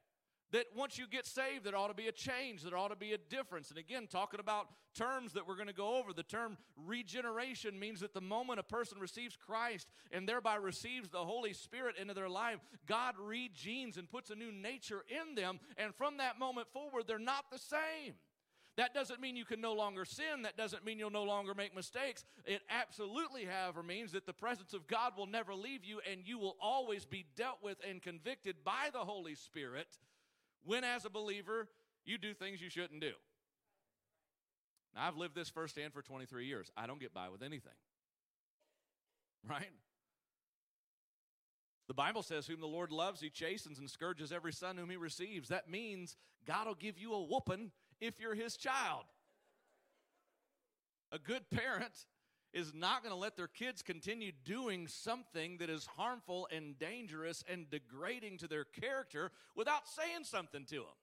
[0.53, 3.13] that once you get saved, there ought to be a change, there ought to be
[3.13, 3.71] a difference.
[3.71, 8.01] And again, talking about terms that we're going to go over, the term regeneration means
[8.01, 12.29] that the moment a person receives Christ and thereby receives the Holy Spirit into their
[12.29, 15.59] life, God regenes and puts a new nature in them.
[15.77, 18.15] And from that moment forward, they're not the same.
[18.77, 20.43] That doesn't mean you can no longer sin.
[20.43, 22.25] That doesn't mean you'll no longer make mistakes.
[22.45, 26.39] It absolutely, however, means that the presence of God will never leave you and you
[26.39, 29.99] will always be dealt with and convicted by the Holy Spirit
[30.66, 31.68] when, as a believer,
[32.05, 33.12] you do things you shouldn't do.
[34.94, 36.70] Now, I've lived this firsthand for 23 years.
[36.76, 37.72] I don't get by with anything.
[39.48, 39.70] Right?
[41.88, 44.96] The Bible says, Whom the Lord loves, he chastens and scourges every son whom he
[44.96, 45.48] receives.
[45.48, 49.05] That means God will give you a whooping if you're his child.
[51.12, 52.07] A good parent
[52.57, 57.45] is not going to let their kids continue doing something that is harmful and dangerous
[57.53, 60.97] and degrading to their character without saying something to them.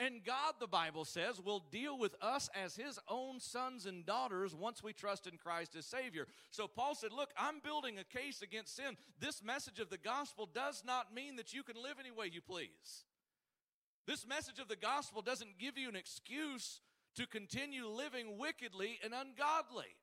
[0.00, 4.54] And God, the Bible says, will deal with us as His own sons and daughters
[4.54, 6.26] once we trust in Christ as Savior.
[6.50, 8.96] So Paul said, Look, I'm building a case against sin.
[9.20, 12.40] This message of the gospel does not mean that you can live any way you
[12.40, 13.04] please.
[14.06, 16.80] This message of the gospel doesn't give you an excuse
[17.16, 19.94] to continue living wickedly and ungodly.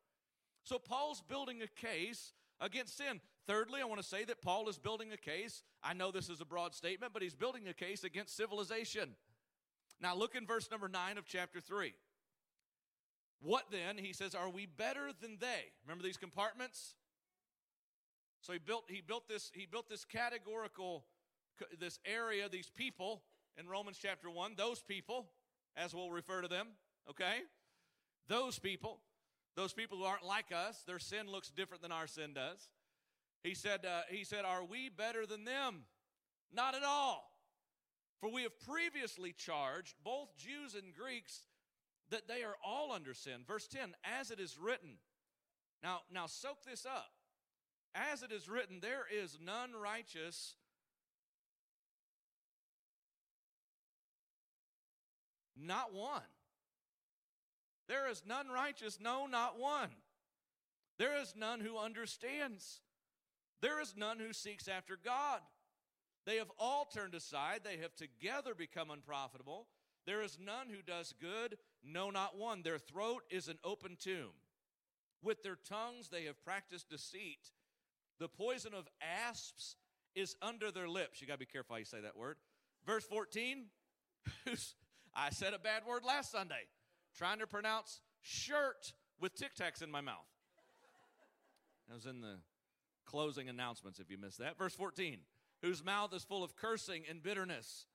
[0.63, 3.19] So Paul's building a case against sin.
[3.47, 5.63] Thirdly, I want to say that Paul is building a case.
[5.83, 9.15] I know this is a broad statement, but he's building a case against civilization.
[9.99, 11.93] Now, look in verse number 9 of chapter 3.
[13.41, 13.97] What then?
[13.97, 15.71] He says, Are we better than they?
[15.83, 16.95] Remember these compartments?
[18.41, 21.05] So he built he built this he built this categorical
[21.79, 23.21] this area these people
[23.57, 25.29] in Romans chapter 1 those people
[25.77, 26.69] as we'll refer to them
[27.07, 27.41] okay
[28.27, 28.99] those people
[29.55, 32.69] those people who aren't like us, their sin looks different than our sin does.
[33.43, 35.83] He said, uh, he said, Are we better than them?
[36.53, 37.31] Not at all.
[38.19, 41.47] For we have previously charged both Jews and Greeks
[42.11, 43.41] that they are all under sin.
[43.47, 44.97] Verse 10, as it is written.
[45.81, 47.11] Now, now soak this up.
[47.95, 50.55] As it is written, there is none righteous.
[55.59, 56.21] Not one.
[57.91, 59.89] There is none righteous, no, not one.
[60.97, 62.79] There is none who understands.
[63.61, 65.41] There is none who seeks after God.
[66.25, 67.65] They have all turned aside.
[67.65, 69.67] They have together become unprofitable.
[70.05, 72.61] There is none who does good, no, not one.
[72.61, 74.31] Their throat is an open tomb.
[75.21, 77.51] With their tongues they have practiced deceit.
[78.21, 79.75] The poison of asps
[80.15, 81.19] is under their lips.
[81.19, 82.37] You got to be careful how you say that word.
[82.85, 83.65] Verse 14,
[85.13, 86.67] I said a bad word last Sunday,
[87.17, 90.27] trying to pronounce shirt with Tic Tacs in my mouth.
[91.87, 92.37] That was in the
[93.05, 94.57] closing announcements if you missed that.
[94.57, 95.19] Verse 14,
[95.61, 97.85] whose mouth is full of cursing and bitterness.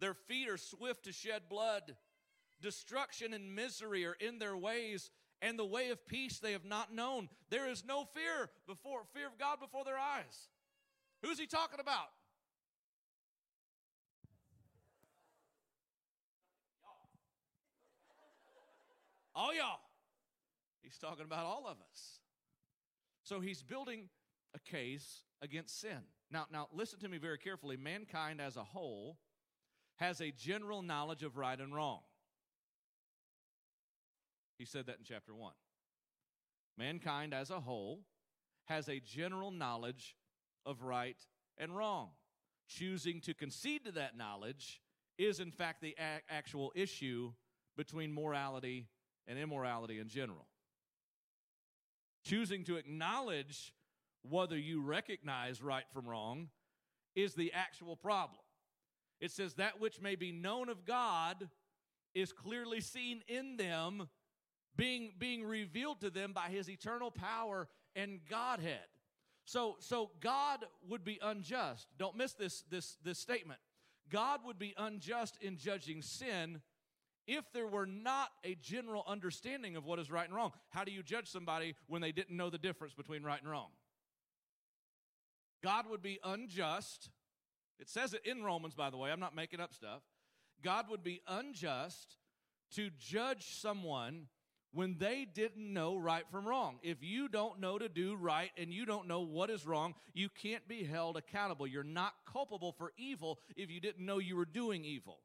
[0.00, 1.96] Their feet are swift to shed blood.
[2.60, 5.10] Destruction and misery are in their ways,
[5.40, 7.28] and the way of peace they have not known.
[7.50, 10.48] There is no fear before fear of God before their eyes.
[11.22, 12.08] Who's he talking about?
[19.40, 19.80] Oh, all y'all.
[20.82, 22.20] He's talking about all of us.
[23.22, 24.08] So he's building
[24.54, 25.98] a case against sin.
[26.30, 27.76] Now, now listen to me very carefully.
[27.76, 29.16] Mankind as a whole
[29.96, 32.00] has a general knowledge of right and wrong.
[34.58, 35.52] He said that in chapter 1.
[36.76, 38.00] Mankind as a whole
[38.66, 40.16] has a general knowledge
[40.66, 41.16] of right
[41.56, 42.10] and wrong.
[42.68, 44.82] Choosing to concede to that knowledge
[45.16, 47.32] is, in fact, the a- actual issue
[47.76, 48.88] between morality
[49.26, 50.46] and immorality in general.
[52.24, 53.72] Choosing to acknowledge
[54.22, 56.48] whether you recognize right from wrong
[57.14, 58.40] is the actual problem.
[59.20, 61.48] It says, That which may be known of God
[62.14, 64.08] is clearly seen in them,
[64.76, 68.86] being, being revealed to them by his eternal power and Godhead.
[69.44, 71.88] So, so God would be unjust.
[71.98, 73.60] Don't miss this, this, this statement.
[74.10, 76.60] God would be unjust in judging sin
[77.26, 80.52] if there were not a general understanding of what is right and wrong.
[80.70, 83.68] How do you judge somebody when they didn't know the difference between right and wrong?
[85.62, 87.10] God would be unjust.
[87.78, 89.10] It says it in Romans, by the way.
[89.10, 90.02] I'm not making up stuff.
[90.62, 92.16] God would be unjust
[92.72, 94.26] to judge someone
[94.72, 96.78] when they didn't know right from wrong.
[96.82, 100.28] If you don't know to do right and you don't know what is wrong, you
[100.28, 101.66] can't be held accountable.
[101.66, 105.18] You're not culpable for evil if you didn't know you were doing evil.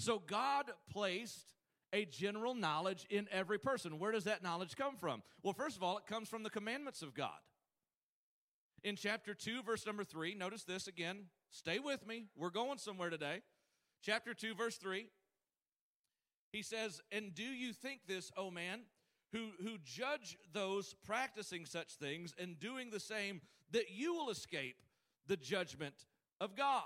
[0.00, 1.52] So God placed
[1.92, 3.98] a general knowledge in every person.
[3.98, 5.22] Where does that knowledge come from?
[5.42, 7.38] Well, first of all, it comes from the commandments of God.
[8.82, 11.26] In chapter 2, verse number 3, notice this again.
[11.50, 12.24] Stay with me.
[12.34, 13.42] We're going somewhere today.
[14.02, 15.06] Chapter 2, verse 3.
[16.50, 18.80] He says, And do you think this, O man,
[19.32, 24.76] who, who judge those practicing such things and doing the same, that you will escape
[25.26, 26.06] the judgment
[26.40, 26.84] of God?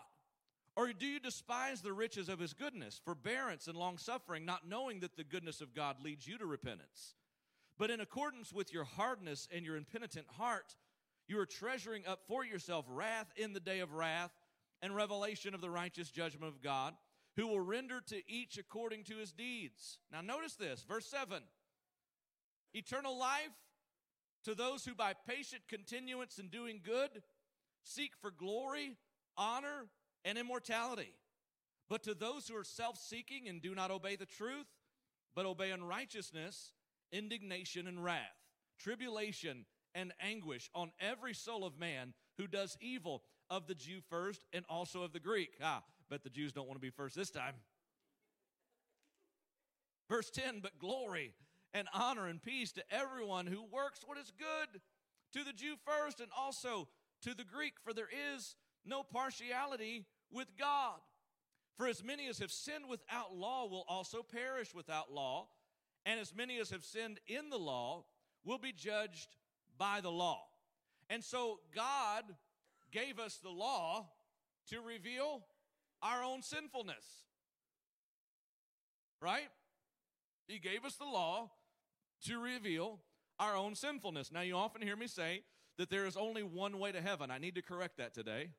[0.76, 5.00] Or do you despise the riches of his goodness, forbearance, and long suffering, not knowing
[5.00, 7.14] that the goodness of God leads you to repentance?
[7.78, 10.74] But in accordance with your hardness and your impenitent heart,
[11.28, 14.32] you are treasuring up for yourself wrath in the day of wrath
[14.82, 16.94] and revelation of the righteous judgment of God
[17.36, 19.98] who will render to each according to his deeds.
[20.12, 21.42] Now, notice this, verse 7
[22.72, 23.54] Eternal life
[24.44, 27.22] to those who by patient continuance in doing good
[27.82, 28.96] seek for glory,
[29.36, 29.86] honor,
[30.24, 31.12] and immortality.
[31.88, 34.66] But to those who are self seeking and do not obey the truth,
[35.34, 36.72] but obey unrighteousness,
[37.12, 38.36] indignation and wrath,
[38.78, 44.44] tribulation and anguish on every soul of man who does evil, of the Jew first
[44.52, 45.50] and also of the Greek.
[45.62, 47.54] Ah, Bet the Jews don't want to be first this time.
[50.08, 51.32] Verse 10 But glory
[51.72, 54.80] and honor and peace to everyone who works what is good,
[55.32, 56.88] to the Jew first and also
[57.22, 60.98] to the Greek, for there is no partiality with God.
[61.76, 65.48] For as many as have sinned without law will also perish without law,
[66.04, 68.04] and as many as have sinned in the law
[68.44, 69.36] will be judged
[69.78, 70.42] by the law.
[71.10, 72.24] And so God
[72.92, 74.08] gave us the law
[74.68, 75.44] to reveal
[76.02, 77.04] our own sinfulness.
[79.20, 79.48] Right?
[80.46, 81.50] He gave us the law
[82.26, 83.00] to reveal
[83.38, 84.30] our own sinfulness.
[84.30, 85.42] Now, you often hear me say
[85.78, 87.30] that there is only one way to heaven.
[87.30, 88.50] I need to correct that today.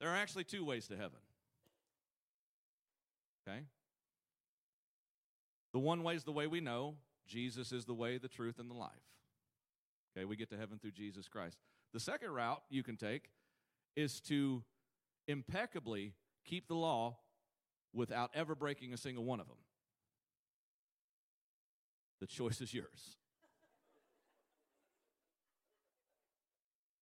[0.00, 1.18] There are actually two ways to heaven.
[3.46, 3.60] Okay?
[5.72, 8.70] The one way is the way we know Jesus is the way, the truth, and
[8.70, 8.90] the life.
[10.16, 11.58] Okay, we get to heaven through Jesus Christ.
[11.92, 13.30] The second route you can take
[13.96, 14.62] is to
[15.26, 17.18] impeccably keep the law
[17.92, 19.56] without ever breaking a single one of them.
[22.20, 23.16] The choice is yours.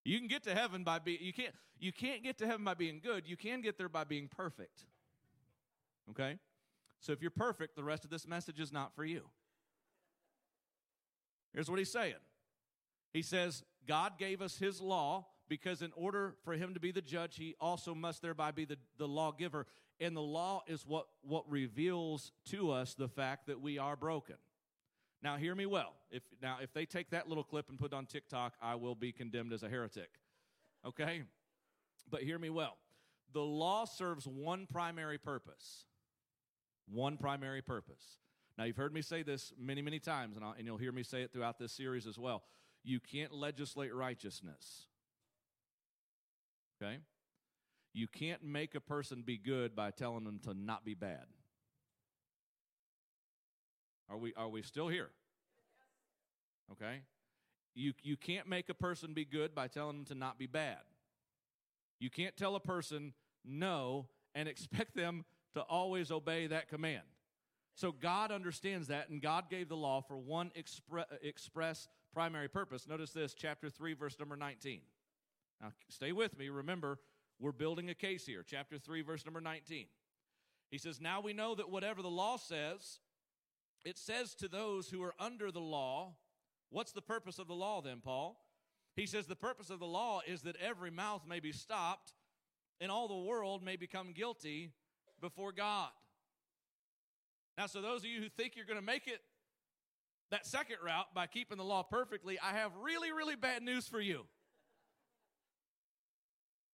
[0.06, 2.74] You can get to heaven by being you can't you can't get to heaven by
[2.74, 3.24] being good.
[3.26, 4.84] You can get there by being perfect.
[6.10, 6.38] Okay?
[7.00, 9.22] So if you're perfect, the rest of this message is not for you.
[11.52, 12.14] Here's what he's saying.
[13.12, 17.02] He says, God gave us his law because in order for him to be the
[17.02, 19.66] judge, he also must thereby be the, the lawgiver.
[20.00, 24.36] And the law is what, what reveals to us the fact that we are broken.
[25.26, 25.94] Now, hear me well.
[26.08, 28.94] If, now, if they take that little clip and put it on TikTok, I will
[28.94, 30.08] be condemned as a heretic.
[30.86, 31.24] Okay?
[32.08, 32.76] But hear me well.
[33.32, 35.86] The law serves one primary purpose.
[36.88, 38.20] One primary purpose.
[38.56, 41.22] Now, you've heard me say this many, many times, and, and you'll hear me say
[41.22, 42.44] it throughout this series as well.
[42.84, 44.86] You can't legislate righteousness.
[46.80, 46.98] Okay?
[47.92, 51.24] You can't make a person be good by telling them to not be bad.
[54.08, 55.10] Are we, are we still here?
[56.72, 57.00] Okay?
[57.74, 60.78] You, you can't make a person be good by telling them to not be bad.
[61.98, 63.12] You can't tell a person
[63.44, 67.02] no and expect them to always obey that command.
[67.74, 72.88] So God understands that, and God gave the law for one expre- express primary purpose.
[72.88, 74.80] Notice this, chapter 3, verse number 19.
[75.60, 76.48] Now, stay with me.
[76.48, 76.98] Remember,
[77.38, 78.42] we're building a case here.
[78.46, 79.86] Chapter 3, verse number 19.
[80.70, 82.98] He says, Now we know that whatever the law says,
[83.84, 86.14] it says to those who are under the law,
[86.70, 88.36] what's the purpose of the law then, Paul?
[88.96, 92.14] He says the purpose of the law is that every mouth may be stopped
[92.80, 94.72] and all the world may become guilty
[95.20, 95.90] before God.
[97.58, 99.20] Now, so those of you who think you're going to make it
[100.30, 104.00] that second route by keeping the law perfectly, I have really, really bad news for
[104.00, 104.26] you.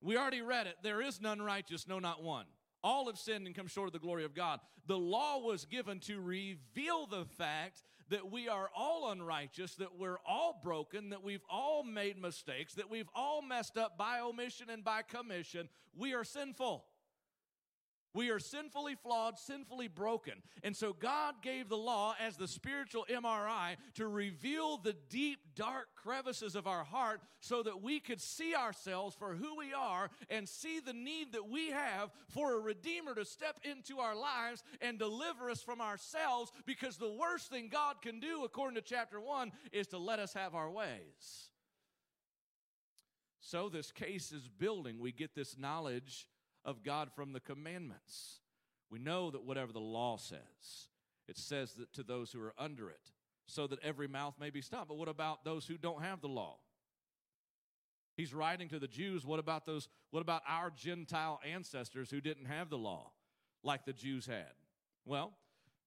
[0.00, 0.76] We already read it.
[0.82, 2.46] There is none righteous, no, not one.
[2.84, 4.60] All have sinned and come short of the glory of God.
[4.86, 10.18] The law was given to reveal the fact that we are all unrighteous, that we're
[10.26, 14.84] all broken, that we've all made mistakes, that we've all messed up by omission and
[14.84, 15.68] by commission.
[15.96, 16.84] We are sinful.
[18.14, 20.34] We are sinfully flawed, sinfully broken.
[20.62, 25.88] And so God gave the law as the spiritual MRI to reveal the deep, dark
[25.94, 30.46] crevices of our heart so that we could see ourselves for who we are and
[30.48, 34.98] see the need that we have for a Redeemer to step into our lives and
[34.98, 39.52] deliver us from ourselves because the worst thing God can do, according to chapter 1,
[39.72, 41.50] is to let us have our ways.
[43.40, 45.00] So this case is building.
[45.00, 46.28] We get this knowledge
[46.64, 48.40] of God from the commandments.
[48.90, 50.88] We know that whatever the law says,
[51.28, 53.12] it says that to those who are under it,
[53.46, 54.88] so that every mouth may be stopped.
[54.88, 56.58] But what about those who don't have the law?
[58.16, 59.24] He's writing to the Jews.
[59.24, 59.88] What about those?
[60.10, 63.12] What about our Gentile ancestors who didn't have the law
[63.62, 64.52] like the Jews had?
[65.04, 65.32] Well,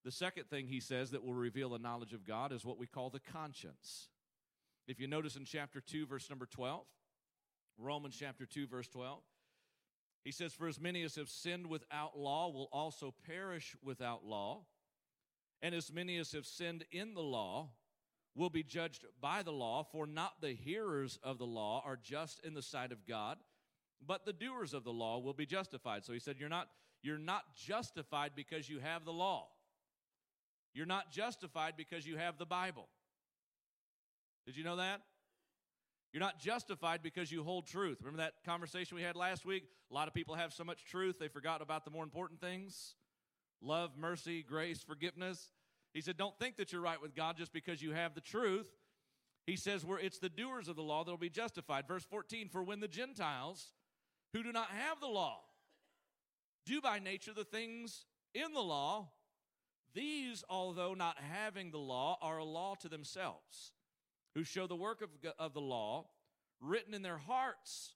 [0.04, 2.86] the second thing he says that will reveal the knowledge of God is what we
[2.86, 4.08] call the conscience.
[4.86, 6.84] If you notice in chapter 2, verse number 12,
[7.78, 9.20] Romans chapter 2, verse 12,
[10.26, 14.64] he says, For as many as have sinned without law will also perish without law,
[15.62, 17.68] and as many as have sinned in the law
[18.34, 22.44] will be judged by the law, for not the hearers of the law are just
[22.44, 23.38] in the sight of God,
[24.04, 26.04] but the doers of the law will be justified.
[26.04, 26.70] So he said, You're not,
[27.02, 29.46] you're not justified because you have the law.
[30.74, 32.88] You're not justified because you have the Bible.
[34.44, 35.02] Did you know that?
[36.12, 37.98] You're not justified because you hold truth.
[38.00, 39.64] Remember that conversation we had last week?
[39.90, 42.94] A lot of people have so much truth, they forgot about the more important things
[43.62, 45.50] love, mercy, grace, forgiveness.
[45.92, 48.66] He said, Don't think that you're right with God just because you have the truth.
[49.46, 51.88] He says, Where it's the doers of the law that will be justified.
[51.88, 53.72] Verse 14 For when the Gentiles
[54.32, 55.40] who do not have the law
[56.66, 58.04] do by nature the things
[58.34, 59.08] in the law,
[59.94, 63.72] these, although not having the law, are a law to themselves
[64.36, 65.08] who show the work of,
[65.38, 66.04] of the law
[66.60, 67.94] written in their hearts,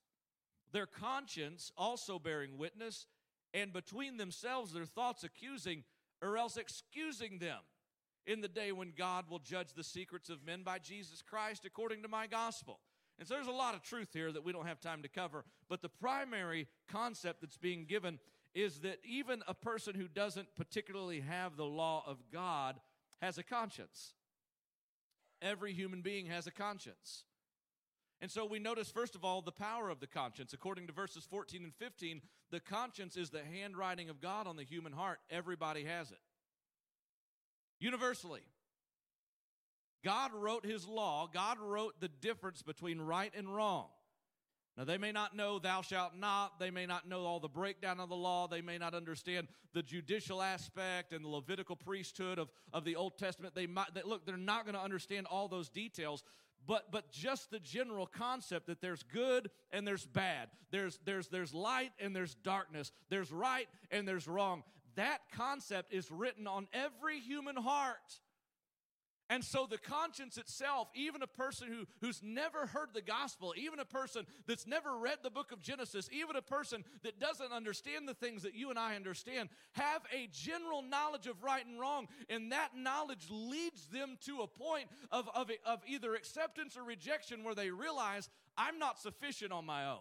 [0.72, 3.06] their conscience also bearing witness,
[3.52, 5.84] and between themselves their thoughts accusing
[6.22, 7.58] or else excusing them
[8.26, 12.02] in the day when God will judge the secrets of men by Jesus Christ according
[12.02, 12.80] to my gospel.
[13.18, 15.44] And so there's a lot of truth here that we don't have time to cover,
[15.68, 18.18] but the primary concept that's being given
[18.54, 22.80] is that even a person who doesn't particularly have the law of God
[23.20, 24.14] has a conscience.
[25.42, 27.24] Every human being has a conscience.
[28.20, 30.52] And so we notice, first of all, the power of the conscience.
[30.52, 32.20] According to verses 14 and 15,
[32.50, 35.20] the conscience is the handwriting of God on the human heart.
[35.30, 36.18] Everybody has it.
[37.78, 38.42] Universally.
[40.04, 43.88] God wrote his law, God wrote the difference between right and wrong.
[44.80, 46.58] Now, they may not know thou shalt not.
[46.58, 48.48] They may not know all the breakdown of the law.
[48.48, 53.18] They may not understand the judicial aspect and the Levitical priesthood of, of the Old
[53.18, 53.54] Testament.
[53.54, 56.24] They might, they, look, they're not going to understand all those details,
[56.66, 60.48] but, but just the general concept that there's good and there's bad.
[60.70, 62.90] There's, there's, there's light and there's darkness.
[63.10, 64.62] There's right and there's wrong.
[64.94, 67.98] That concept is written on every human heart.
[69.30, 73.78] And so the conscience itself, even a person who, who's never heard the gospel, even
[73.78, 78.08] a person that's never read the book of Genesis, even a person that doesn't understand
[78.08, 82.08] the things that you and I understand, have a general knowledge of right and wrong.
[82.28, 87.44] And that knowledge leads them to a point of, of, of either acceptance or rejection
[87.44, 88.28] where they realize,
[88.58, 90.00] I'm not sufficient on my own.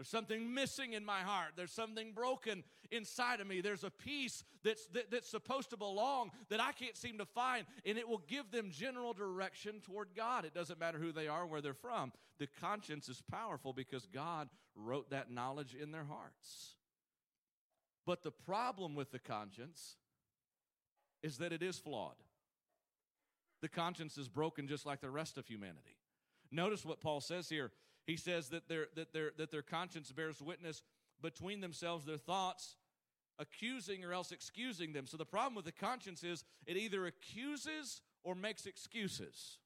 [0.00, 1.50] There's something missing in my heart.
[1.56, 3.60] There's something broken inside of me.
[3.60, 7.66] There's a piece that's, that, that's supposed to belong that I can't seem to find,
[7.84, 10.46] and it will give them general direction toward God.
[10.46, 12.12] It doesn't matter who they are, where they're from.
[12.38, 16.76] The conscience is powerful because God wrote that knowledge in their hearts.
[18.06, 19.96] But the problem with the conscience
[21.22, 22.16] is that it is flawed.
[23.60, 25.98] The conscience is broken just like the rest of humanity.
[26.50, 27.70] Notice what Paul says here
[28.06, 30.82] he says that their, that, their, that their conscience bears witness
[31.22, 32.76] between themselves, their thoughts,
[33.38, 35.06] accusing or else excusing them.
[35.06, 39.58] So the problem with the conscience is it either accuses or makes excuses.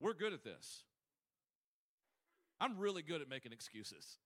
[0.00, 0.82] We're good at this.
[2.60, 4.18] I'm really good at making excuses.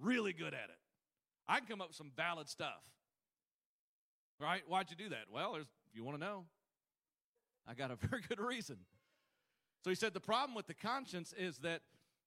[0.00, 0.78] Really good at it.
[1.46, 2.82] I can come up with some valid stuff.
[4.40, 4.62] Right?
[4.66, 5.26] Why'd you do that?
[5.32, 6.44] Well, if you want to know,
[7.68, 8.78] I got a very good reason.
[9.84, 11.82] So he said the problem with the conscience is that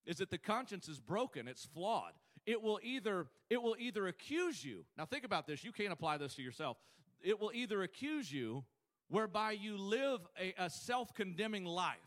[0.06, 2.14] is that the conscience is broken, it's flawed.
[2.46, 4.86] It will either it will either accuse you.
[4.96, 6.78] Now think about this, you can't apply this to yourself.
[7.22, 8.64] It will either accuse you
[9.10, 11.98] whereby you live a, a self-condemning life.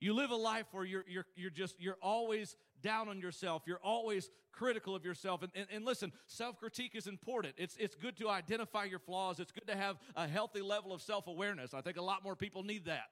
[0.00, 3.62] You live a life where you're, you're, you're just, you're always down on yourself.
[3.66, 5.42] You're always critical of yourself.
[5.42, 7.54] And, and, and listen, self critique is important.
[7.58, 9.38] It's, it's good to identify your flaws.
[9.38, 11.74] It's good to have a healthy level of self awareness.
[11.74, 13.08] I think a lot more people need that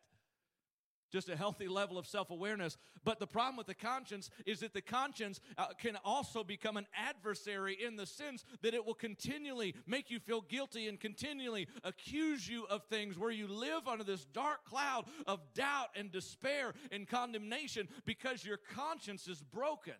[1.15, 2.77] just a healthy level of self awareness.
[3.05, 6.89] But the problem with the conscience is that the conscience uh, can also become an
[6.93, 12.49] adversary in the sense that it will continually make you feel guilty and continually accuse
[12.49, 17.09] you of things where you live under this dark cloud of doubt and despair and
[17.09, 19.95] condemnation because your conscience is broken.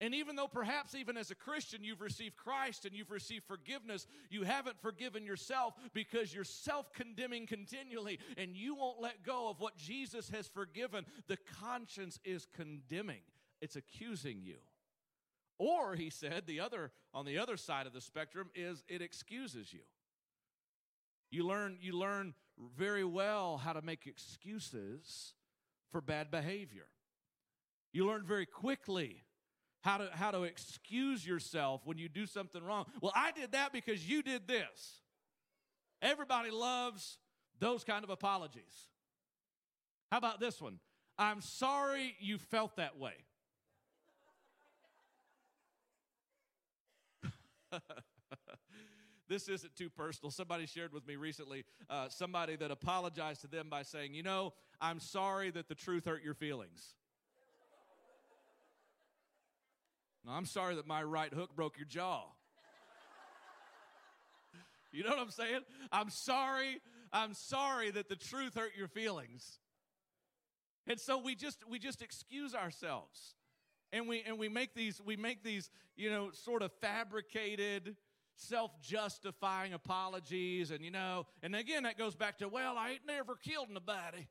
[0.00, 4.06] And even though perhaps even as a Christian you've received Christ and you've received forgiveness,
[4.28, 9.58] you haven't forgiven yourself because you're self condemning continually and you won't let go of
[9.58, 11.06] what Jesus has forgiven.
[11.28, 13.22] The conscience is condemning,
[13.62, 14.56] it's accusing you.
[15.58, 19.72] Or, he said, the other on the other side of the spectrum is it excuses
[19.72, 19.80] you.
[21.30, 22.34] You learn, you learn
[22.76, 25.32] very well how to make excuses
[25.90, 26.86] for bad behavior.
[27.92, 29.24] You learn very quickly
[29.86, 32.86] how to, how to excuse yourself when you do something wrong.
[33.00, 35.00] Well, I did that because you did this.
[36.02, 37.18] Everybody loves
[37.60, 38.88] those kind of apologies.
[40.10, 40.80] How about this one?
[41.16, 43.12] I'm sorry you felt that way.
[49.28, 50.32] this isn't too personal.
[50.32, 54.52] Somebody shared with me recently uh, somebody that apologized to them by saying, You know,
[54.80, 56.96] I'm sorry that the truth hurt your feelings.
[60.26, 62.22] Now, I'm sorry that my right hook broke your jaw.
[64.92, 65.60] you know what I'm saying?
[65.92, 66.80] I'm sorry.
[67.12, 69.60] I'm sorry that the truth hurt your feelings.
[70.88, 73.36] And so we just we just excuse ourselves.
[73.92, 77.96] And we and we make these we make these, you know, sort of fabricated
[78.38, 83.36] self-justifying apologies and you know, and again that goes back to well, I ain't never
[83.36, 84.26] killed nobody.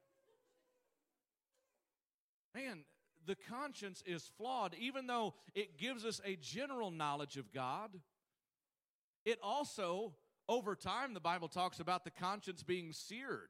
[2.53, 2.83] Man,
[3.25, 7.91] the conscience is flawed, even though it gives us a general knowledge of God.
[9.25, 10.13] It also,
[10.47, 13.49] over time, the Bible talks about the conscience being seared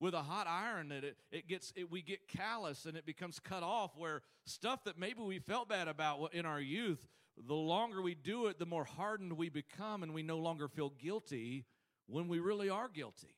[0.00, 3.40] with a hot iron that it, it gets it, we get callous and it becomes
[3.40, 7.06] cut off where stuff that maybe we felt bad about in our youth
[7.46, 10.90] the longer we do it the more hardened we become and we no longer feel
[10.90, 11.64] guilty
[12.06, 13.34] when we really are guilty.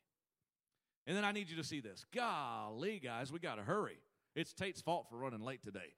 [1.06, 2.04] And then i need you to see this.
[2.14, 3.98] Golly guys we got to hurry
[4.34, 5.94] it's Tate's fault for running late today.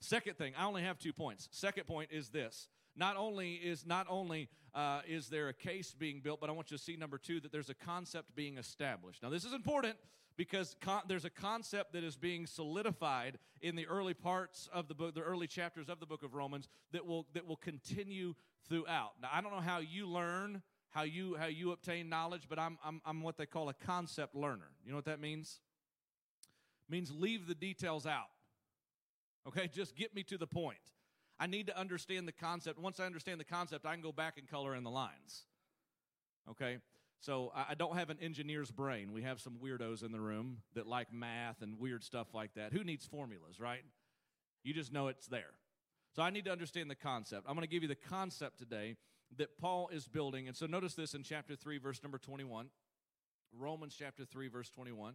[0.00, 1.48] Second thing, I only have two points.
[1.52, 6.20] Second point is this: not only is not only uh, is there a case being
[6.20, 9.22] built, but I want you to see number two that there's a concept being established.
[9.22, 9.96] Now, this is important
[10.36, 14.94] because con- there's a concept that is being solidified in the early parts of the
[14.94, 18.34] book, the early chapters of the book of Romans that will that will continue
[18.68, 19.12] throughout.
[19.20, 22.78] Now, I don't know how you learn, how you how you obtain knowledge, but I'm
[22.84, 24.70] I'm, I'm what they call a concept learner.
[24.84, 25.60] You know what that means?
[26.90, 28.28] Means leave the details out.
[29.48, 30.78] Okay, just get me to the point.
[31.38, 32.78] I need to understand the concept.
[32.78, 35.46] Once I understand the concept, I can go back and color in the lines.
[36.50, 36.78] Okay,
[37.20, 39.12] so I don't have an engineer's brain.
[39.12, 42.72] We have some weirdos in the room that like math and weird stuff like that.
[42.72, 43.82] Who needs formulas, right?
[44.62, 45.54] You just know it's there.
[46.14, 47.46] So I need to understand the concept.
[47.48, 48.96] I'm going to give you the concept today
[49.36, 50.48] that Paul is building.
[50.48, 52.66] And so notice this in chapter 3, verse number 21.
[53.56, 55.14] Romans chapter 3, verse 21.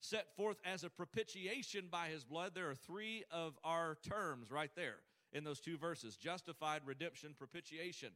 [0.00, 2.52] set forth as a propitiation by his blood.
[2.54, 4.96] There are three of our terms right there
[5.32, 8.10] in those two verses justified, redemption, propitiation.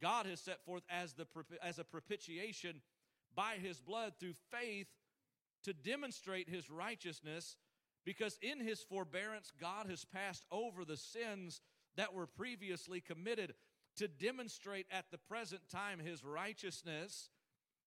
[0.00, 1.26] God has set forth as, the,
[1.62, 2.80] as a propitiation
[3.34, 4.88] by his blood through faith
[5.64, 7.56] to demonstrate his righteousness
[8.04, 11.60] because in his forbearance, God has passed over the sins
[11.96, 13.54] that were previously committed
[13.96, 17.28] to demonstrate at the present time his righteousness,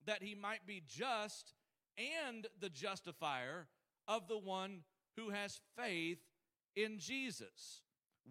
[0.05, 1.53] that he might be just
[1.97, 3.67] and the justifier
[4.07, 4.79] of the one
[5.15, 6.19] who has faith
[6.75, 7.81] in Jesus.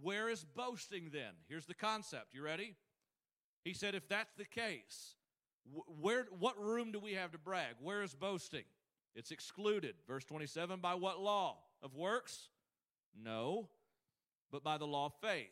[0.01, 1.35] Where is boasting then?
[1.49, 2.35] Here's the concept.
[2.35, 2.75] You ready?
[3.65, 5.15] He said, if that's the case,
[6.01, 7.77] where, what room do we have to brag?
[7.81, 8.65] Where is boasting?
[9.15, 9.95] It's excluded.
[10.07, 11.59] Verse 27 by what law?
[11.83, 12.49] Of works?
[13.21, 13.69] No,
[14.51, 15.51] but by the law of faith.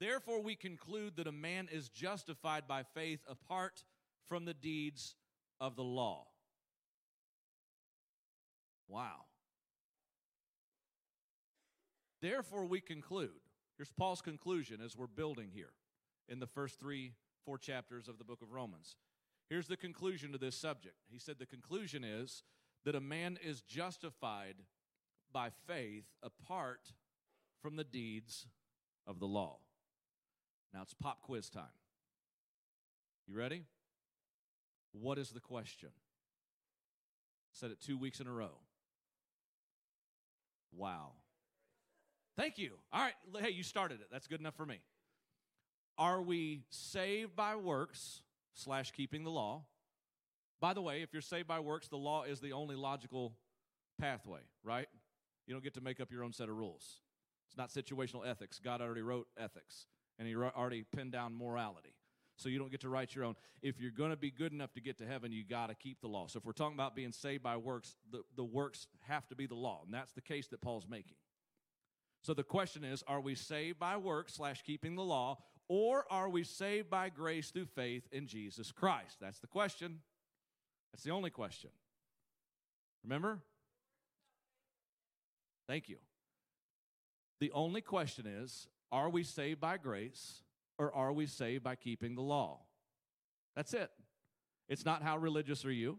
[0.00, 3.84] Therefore, we conclude that a man is justified by faith apart
[4.26, 5.14] from the deeds
[5.60, 6.26] of the law.
[8.88, 9.26] Wow.
[12.20, 13.30] Therefore, we conclude.
[13.76, 15.72] Here's Paul's conclusion as we're building here
[16.28, 17.12] in the first three,
[17.44, 18.96] four chapters of the book of Romans.
[19.50, 20.96] Here's the conclusion to this subject.
[21.10, 22.42] He said the conclusion is
[22.84, 24.56] that a man is justified
[25.32, 26.92] by faith apart
[27.60, 28.46] from the deeds
[29.06, 29.58] of the law.
[30.72, 31.64] Now it's pop quiz time.
[33.26, 33.64] You ready?
[34.92, 35.90] What is the question?
[37.52, 38.58] Said it two weeks in a row.
[40.76, 41.12] Wow.
[42.36, 42.72] Thank you.
[42.92, 43.14] All right.
[43.40, 44.08] Hey, you started it.
[44.10, 44.80] That's good enough for me.
[45.96, 48.22] Are we saved by works
[48.54, 49.64] slash keeping the law?
[50.60, 53.34] By the way, if you're saved by works, the law is the only logical
[54.00, 54.88] pathway, right?
[55.46, 57.00] You don't get to make up your own set of rules.
[57.48, 58.58] It's not situational ethics.
[58.58, 59.86] God already wrote ethics,
[60.18, 61.94] and He already pinned down morality.
[62.36, 63.36] So you don't get to write your own.
[63.62, 66.00] If you're going to be good enough to get to heaven, you got to keep
[66.00, 66.26] the law.
[66.26, 69.46] So if we're talking about being saved by works, the, the works have to be
[69.46, 69.82] the law.
[69.84, 71.16] And that's the case that Paul's making.
[72.22, 76.28] So the question is are we saved by works slash keeping the law, or are
[76.28, 79.16] we saved by grace through faith in Jesus Christ?
[79.20, 80.00] That's the question.
[80.92, 81.70] That's the only question.
[83.02, 83.40] Remember?
[85.66, 85.96] Thank you.
[87.40, 90.42] The only question is are we saved by grace
[90.78, 92.60] or are we saved by keeping the law?
[93.54, 93.90] That's it.
[94.68, 95.98] It's not how religious are you.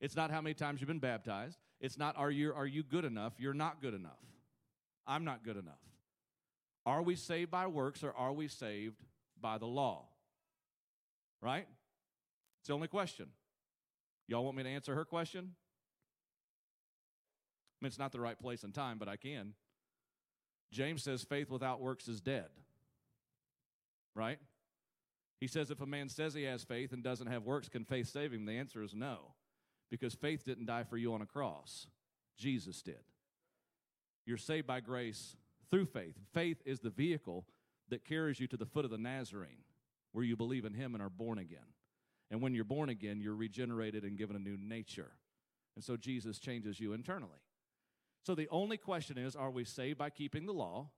[0.00, 1.58] It's not how many times you've been baptized.
[1.80, 3.34] It's not are you are you good enough?
[3.38, 4.20] You're not good enough.
[5.06, 5.80] I'm not good enough.
[6.84, 9.02] Are we saved by works or are we saved
[9.40, 10.06] by the law?
[11.40, 11.66] Right?
[12.60, 13.26] It's the only question.
[14.28, 15.54] Y'all want me to answer her question?
[17.80, 19.54] I mean, it's not the right place and time, but I can.
[20.70, 22.46] James says faith without works is dead.
[24.14, 24.38] Right?
[25.40, 28.08] He says if a man says he has faith and doesn't have works, can faith
[28.08, 28.46] save him?
[28.46, 29.34] The answer is no.
[29.90, 31.86] Because faith didn't die for you on a cross,
[32.38, 33.02] Jesus did.
[34.24, 35.36] You're saved by grace
[35.70, 36.14] through faith.
[36.32, 37.44] Faith is the vehicle
[37.88, 39.64] that carries you to the foot of the Nazarene,
[40.12, 41.58] where you believe in Him and are born again.
[42.30, 45.10] And when you're born again, you're regenerated and given a new nature.
[45.74, 47.40] And so Jesus changes you internally.
[48.24, 50.90] So the only question is are we saved by keeping the law,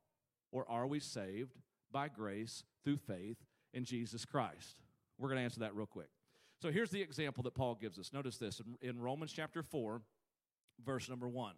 [0.53, 1.57] or are we saved
[1.91, 3.39] by grace through faith
[3.73, 4.81] in Jesus Christ?
[5.19, 6.09] We're going to answer that real quick.
[6.61, 8.13] So here's the example that Paul gives us.
[8.13, 10.01] Notice this in, Romans chapter 4,
[10.85, 11.55] verse number 1.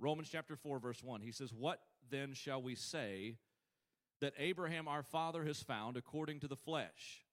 [0.00, 1.20] Romans chapter 4, verse 1.
[1.20, 1.80] He says, What
[2.10, 3.36] then shall we say
[4.20, 7.24] that Abraham our father has found according to the flesh?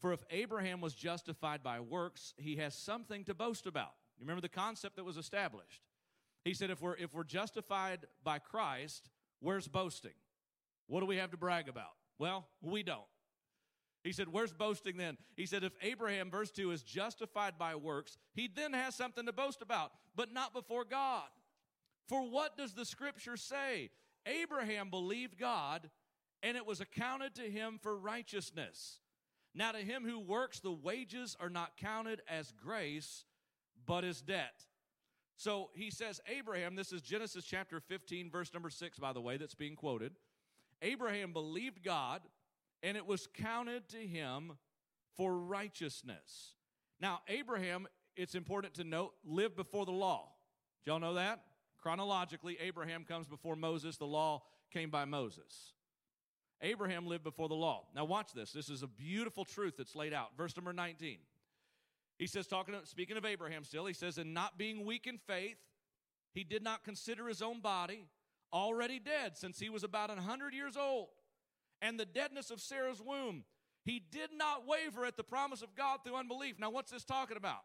[0.00, 3.94] For if Abraham was justified by works, he has something to boast about.
[4.18, 5.82] You remember the concept that was established.
[6.44, 9.08] He said, if we're, if we're justified by Christ,
[9.40, 10.12] where's boasting?
[10.86, 11.94] What do we have to brag about?
[12.18, 13.02] Well, we don't.
[14.02, 15.16] He said, Where's boasting then?
[15.36, 19.32] He said, If Abraham, verse 2, is justified by works, he then has something to
[19.32, 21.28] boast about, but not before God.
[22.06, 23.90] For what does the scripture say?
[24.26, 25.90] Abraham believed God,
[26.42, 29.00] and it was accounted to him for righteousness.
[29.54, 33.24] Now, to him who works, the wages are not counted as grace,
[33.86, 34.66] but as debt.
[35.36, 39.36] So he says, Abraham, this is Genesis chapter 15, verse number 6, by the way,
[39.36, 40.12] that's being quoted.
[40.82, 42.22] Abraham believed God,
[42.82, 44.52] and it was counted to him
[45.16, 46.54] for righteousness.
[47.00, 50.28] Now, Abraham, it's important to note, lived before the law.
[50.84, 51.40] Did y'all know that?
[51.80, 53.96] Chronologically, Abraham comes before Moses.
[53.96, 55.72] The law came by Moses.
[56.62, 57.86] Abraham lived before the law.
[57.94, 58.52] Now, watch this.
[58.52, 60.30] This is a beautiful truth that's laid out.
[60.36, 61.18] Verse number 19.
[62.18, 65.58] He says, talking, speaking of Abraham still, he says, and not being weak in faith,
[66.32, 68.06] he did not consider his own body
[68.52, 71.08] already dead since he was about a 100 years old,
[71.82, 73.44] and the deadness of Sarah's womb.
[73.84, 76.58] He did not waver at the promise of God through unbelief.
[76.58, 77.60] Now, what's this talking about?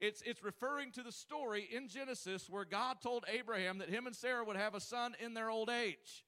[0.00, 4.14] It's, it's referring to the story in Genesis where God told Abraham that him and
[4.14, 6.24] Sarah would have a son in their old age.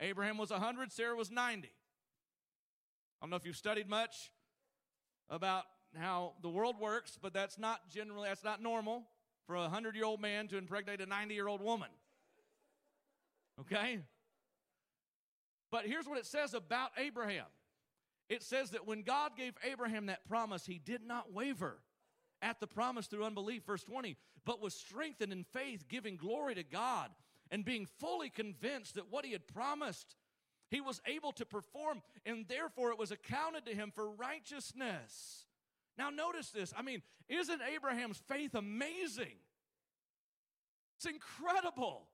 [0.00, 1.68] Abraham was 100, Sarah was 90.
[1.68, 4.32] I don't know if you've studied much
[5.30, 5.64] about
[5.96, 9.04] how the world works, but that's not generally, that's not normal
[9.46, 11.88] for a 100 year old man to impregnate a 90 year old woman.
[13.60, 14.00] Okay?
[15.70, 17.46] But here's what it says about Abraham
[18.28, 21.78] it says that when God gave Abraham that promise, he did not waver
[22.40, 23.64] at the promise through unbelief.
[23.66, 27.10] Verse 20, but was strengthened in faith, giving glory to God,
[27.50, 30.16] and being fully convinced that what he had promised,
[30.70, 35.46] he was able to perform, and therefore it was accounted to him for righteousness.
[35.98, 36.72] Now, notice this.
[36.76, 39.36] I mean, isn't Abraham's faith amazing?
[40.96, 42.06] It's incredible.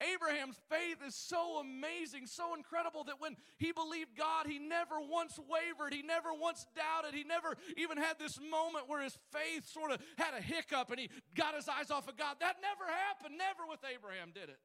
[0.00, 5.38] Abraham's faith is so amazing, so incredible that when he believed God, he never once
[5.38, 9.90] wavered, he never once doubted, he never even had this moment where his faith sort
[9.90, 12.36] of had a hiccup and he got his eyes off of God.
[12.40, 14.58] That never happened, never with Abraham did it.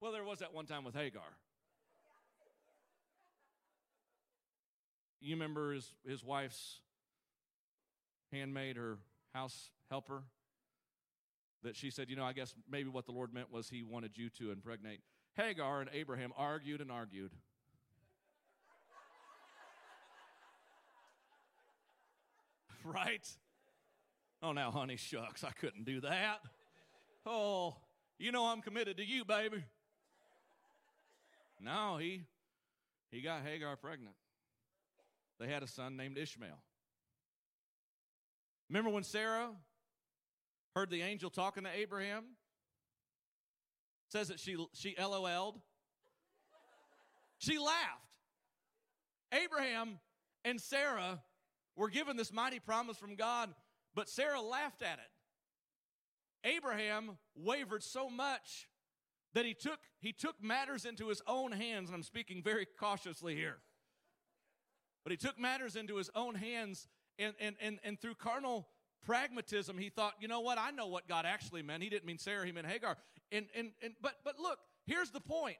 [0.00, 1.22] Well, there was that one time with Hagar.
[5.20, 6.80] You remember his, his wife's
[8.30, 8.98] handmaid, her
[9.32, 10.24] house helper?
[11.64, 14.16] That she said, you know, I guess maybe what the Lord meant was he wanted
[14.16, 15.00] you to impregnate.
[15.34, 17.32] Hagar and Abraham argued and argued.
[22.84, 23.28] right?
[24.42, 26.40] Oh, now, honey, shucks, I couldn't do that.
[27.26, 27.74] Oh,
[28.18, 29.64] you know I'm committed to you, baby.
[31.60, 32.24] No, he
[33.10, 34.14] he got Hagar pregnant.
[35.40, 36.58] They had a son named Ishmael.
[38.68, 39.50] Remember when Sarah
[40.74, 42.24] heard the angel talking to Abraham.
[44.10, 45.60] Says that she she LOL'd.
[47.38, 48.16] She laughed.
[49.32, 49.98] Abraham
[50.44, 51.20] and Sarah
[51.76, 53.52] were given this mighty promise from God,
[53.94, 56.48] but Sarah laughed at it.
[56.48, 58.68] Abraham wavered so much
[59.32, 63.34] that he took he took matters into his own hands, and I'm speaking very cautiously
[63.34, 63.58] here.
[65.02, 66.86] But he took matters into his own hands
[67.18, 68.68] and and and, and through carnal
[69.04, 70.58] pragmatism, he thought, you know what?
[70.58, 71.82] I know what God actually meant.
[71.82, 72.96] He didn't mean Sarah, he meant Hagar.
[73.32, 75.56] And, and, and, but, but look, here's the point.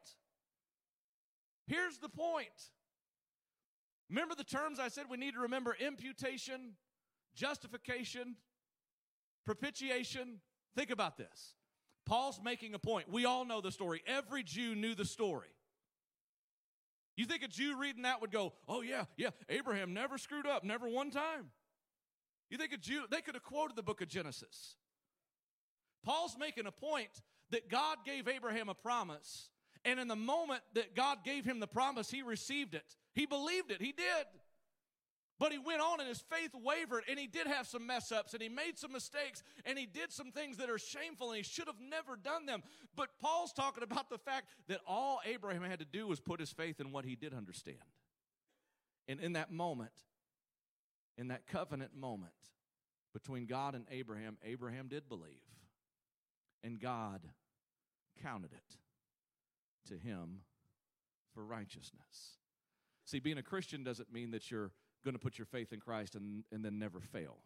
[1.67, 2.49] Here's the point.
[4.11, 6.75] Remember the terms I said we need to remember imputation,
[7.35, 8.37] justification,
[9.47, 10.41] propitiation.
[10.77, 11.55] Think about this.
[12.07, 13.11] Paul's making a point.
[13.11, 14.03] We all know the story.
[14.07, 15.49] Every Jew knew the story.
[17.17, 20.65] You think a Jew reading that would go, oh, yeah, yeah, Abraham never screwed up,
[20.65, 21.47] never one time.
[22.51, 24.77] You think a Jew, they could have quoted the book of Genesis.
[26.05, 27.11] Paul's making a point
[27.51, 29.49] that God gave Abraham a promise,
[29.85, 32.97] and in the moment that God gave him the promise, he received it.
[33.15, 34.27] He believed it, he did.
[35.39, 38.35] But he went on and his faith wavered and he did have some mess ups
[38.35, 41.43] and he made some mistakes and he did some things that are shameful and he
[41.43, 42.63] should have never done them.
[42.95, 46.53] But Paul's talking about the fact that all Abraham had to do was put his
[46.53, 47.79] faith in what he did understand.
[49.09, 49.93] And in that moment,
[51.17, 52.33] in that covenant moment
[53.13, 55.43] between God and Abraham, Abraham did believe,
[56.63, 57.21] and God
[58.23, 58.77] counted it
[59.89, 60.41] to him
[61.35, 62.39] for righteousness.
[63.05, 64.71] See, being a Christian doesn't mean that you're
[65.05, 67.37] going to put your faith in Christ and, and then never fail.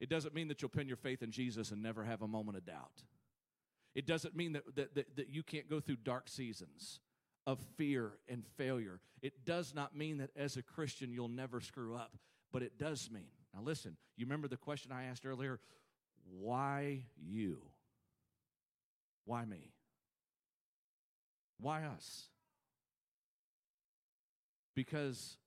[0.00, 2.56] It doesn't mean that you'll pin your faith in Jesus and never have a moment
[2.56, 3.02] of doubt.
[3.94, 7.00] It doesn't mean that, that, that, that you can't go through dark seasons
[7.48, 9.00] of fear and failure.
[9.22, 12.14] It does not mean that as a Christian you'll never screw up,
[12.52, 13.30] but it does mean.
[13.54, 15.58] Now, listen, you remember the question I asked earlier?
[16.38, 17.62] Why you?
[19.24, 19.72] Why me?
[21.58, 22.26] Why us?
[24.74, 25.38] Because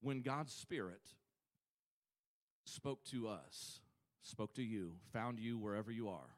[0.00, 1.02] when God's Spirit
[2.64, 3.80] spoke to us,
[4.22, 6.30] spoke to you, found you wherever you are,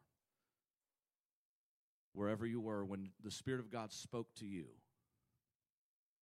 [2.15, 4.65] wherever you were, when the Spirit of God spoke to you,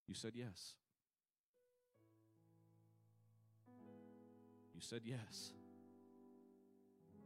[0.08, 0.74] you said yes.
[4.74, 5.52] You said yes.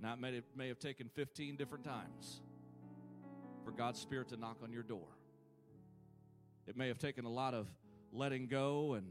[0.00, 2.40] Now, it may have, may have taken 15 different times
[3.64, 5.08] for God's Spirit to knock on your door.
[6.66, 7.66] It may have taken a lot of
[8.12, 9.06] letting go and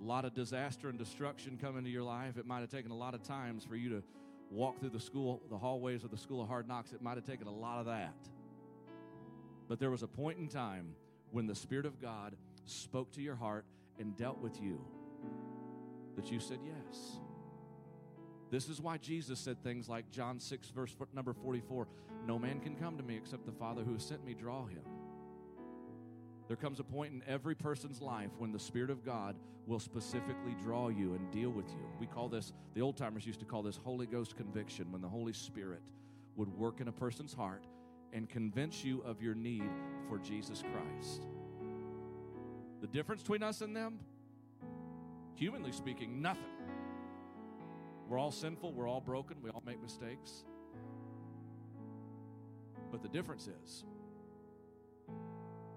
[0.00, 2.36] a lot of disaster and destruction come into your life.
[2.36, 4.02] It might have taken a lot of times for you to
[4.50, 6.92] walk through the school, the hallways of the school of hard knocks.
[6.92, 8.14] It might have taken a lot of that.
[9.68, 10.94] But there was a point in time
[11.32, 13.64] when the Spirit of God spoke to your heart
[13.98, 14.80] and dealt with you
[16.14, 17.18] that you said yes.
[18.50, 21.88] This is why Jesus said things like John 6, verse number 44
[22.26, 24.82] No man can come to me except the Father who has sent me draw him.
[26.48, 30.54] There comes a point in every person's life when the Spirit of God will specifically
[30.62, 31.86] draw you and deal with you.
[31.98, 35.08] We call this, the old timers used to call this Holy Ghost conviction, when the
[35.08, 35.80] Holy Spirit
[36.36, 37.64] would work in a person's heart
[38.12, 39.70] and convince you of your need
[40.08, 41.22] for Jesus Christ.
[42.80, 43.98] The difference between us and them,
[45.34, 46.44] humanly speaking, nothing.
[48.08, 50.44] We're all sinful, we're all broken, we all make mistakes.
[52.90, 53.84] But the difference is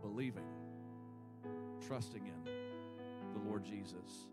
[0.02, 0.44] believing,
[1.88, 2.44] trusting in
[3.34, 4.28] the Lord Jesus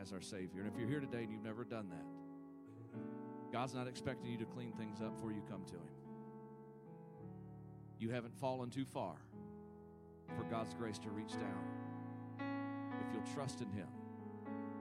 [0.00, 0.62] as our Savior.
[0.62, 4.44] And if you're here today and you've never done that, God's not expecting you to
[4.44, 6.05] clean things up before you come to Him.
[7.98, 9.14] You haven't fallen too far
[10.36, 11.64] for God's grace to reach down.
[13.00, 13.88] If you'll trust in Him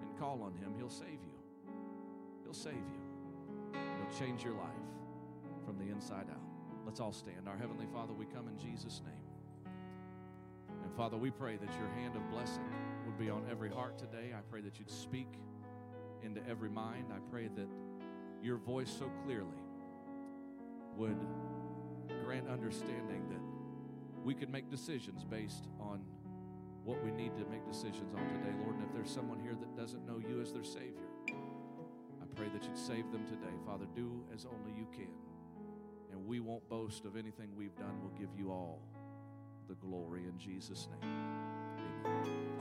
[0.02, 1.74] and call on Him, He'll save you.
[2.44, 3.74] He'll save you.
[3.74, 4.70] He'll change your life
[5.66, 6.42] from the inside out.
[6.86, 7.48] Let's all stand.
[7.48, 9.74] Our Heavenly Father, we come in Jesus' name.
[10.84, 12.64] And Father, we pray that your hand of blessing
[13.06, 14.34] would be on every heart today.
[14.38, 15.28] I pray that you'd speak
[16.24, 17.06] into every mind.
[17.12, 17.68] I pray that
[18.44, 19.48] your voice so clearly
[20.96, 21.18] would
[22.26, 23.40] grant understanding that
[24.24, 26.02] we could make decisions based on
[26.84, 28.76] what we need to make decisions on today, Lord.
[28.76, 32.64] And if there's someone here that doesn't know you as their Savior, I pray that
[32.64, 33.54] you'd save them today.
[33.66, 35.14] Father, do as only you can.
[36.12, 38.00] And we won't boast of anything we've done.
[38.02, 38.82] We'll give you all
[39.68, 41.12] the glory in Jesus' name.
[42.06, 42.55] Amen.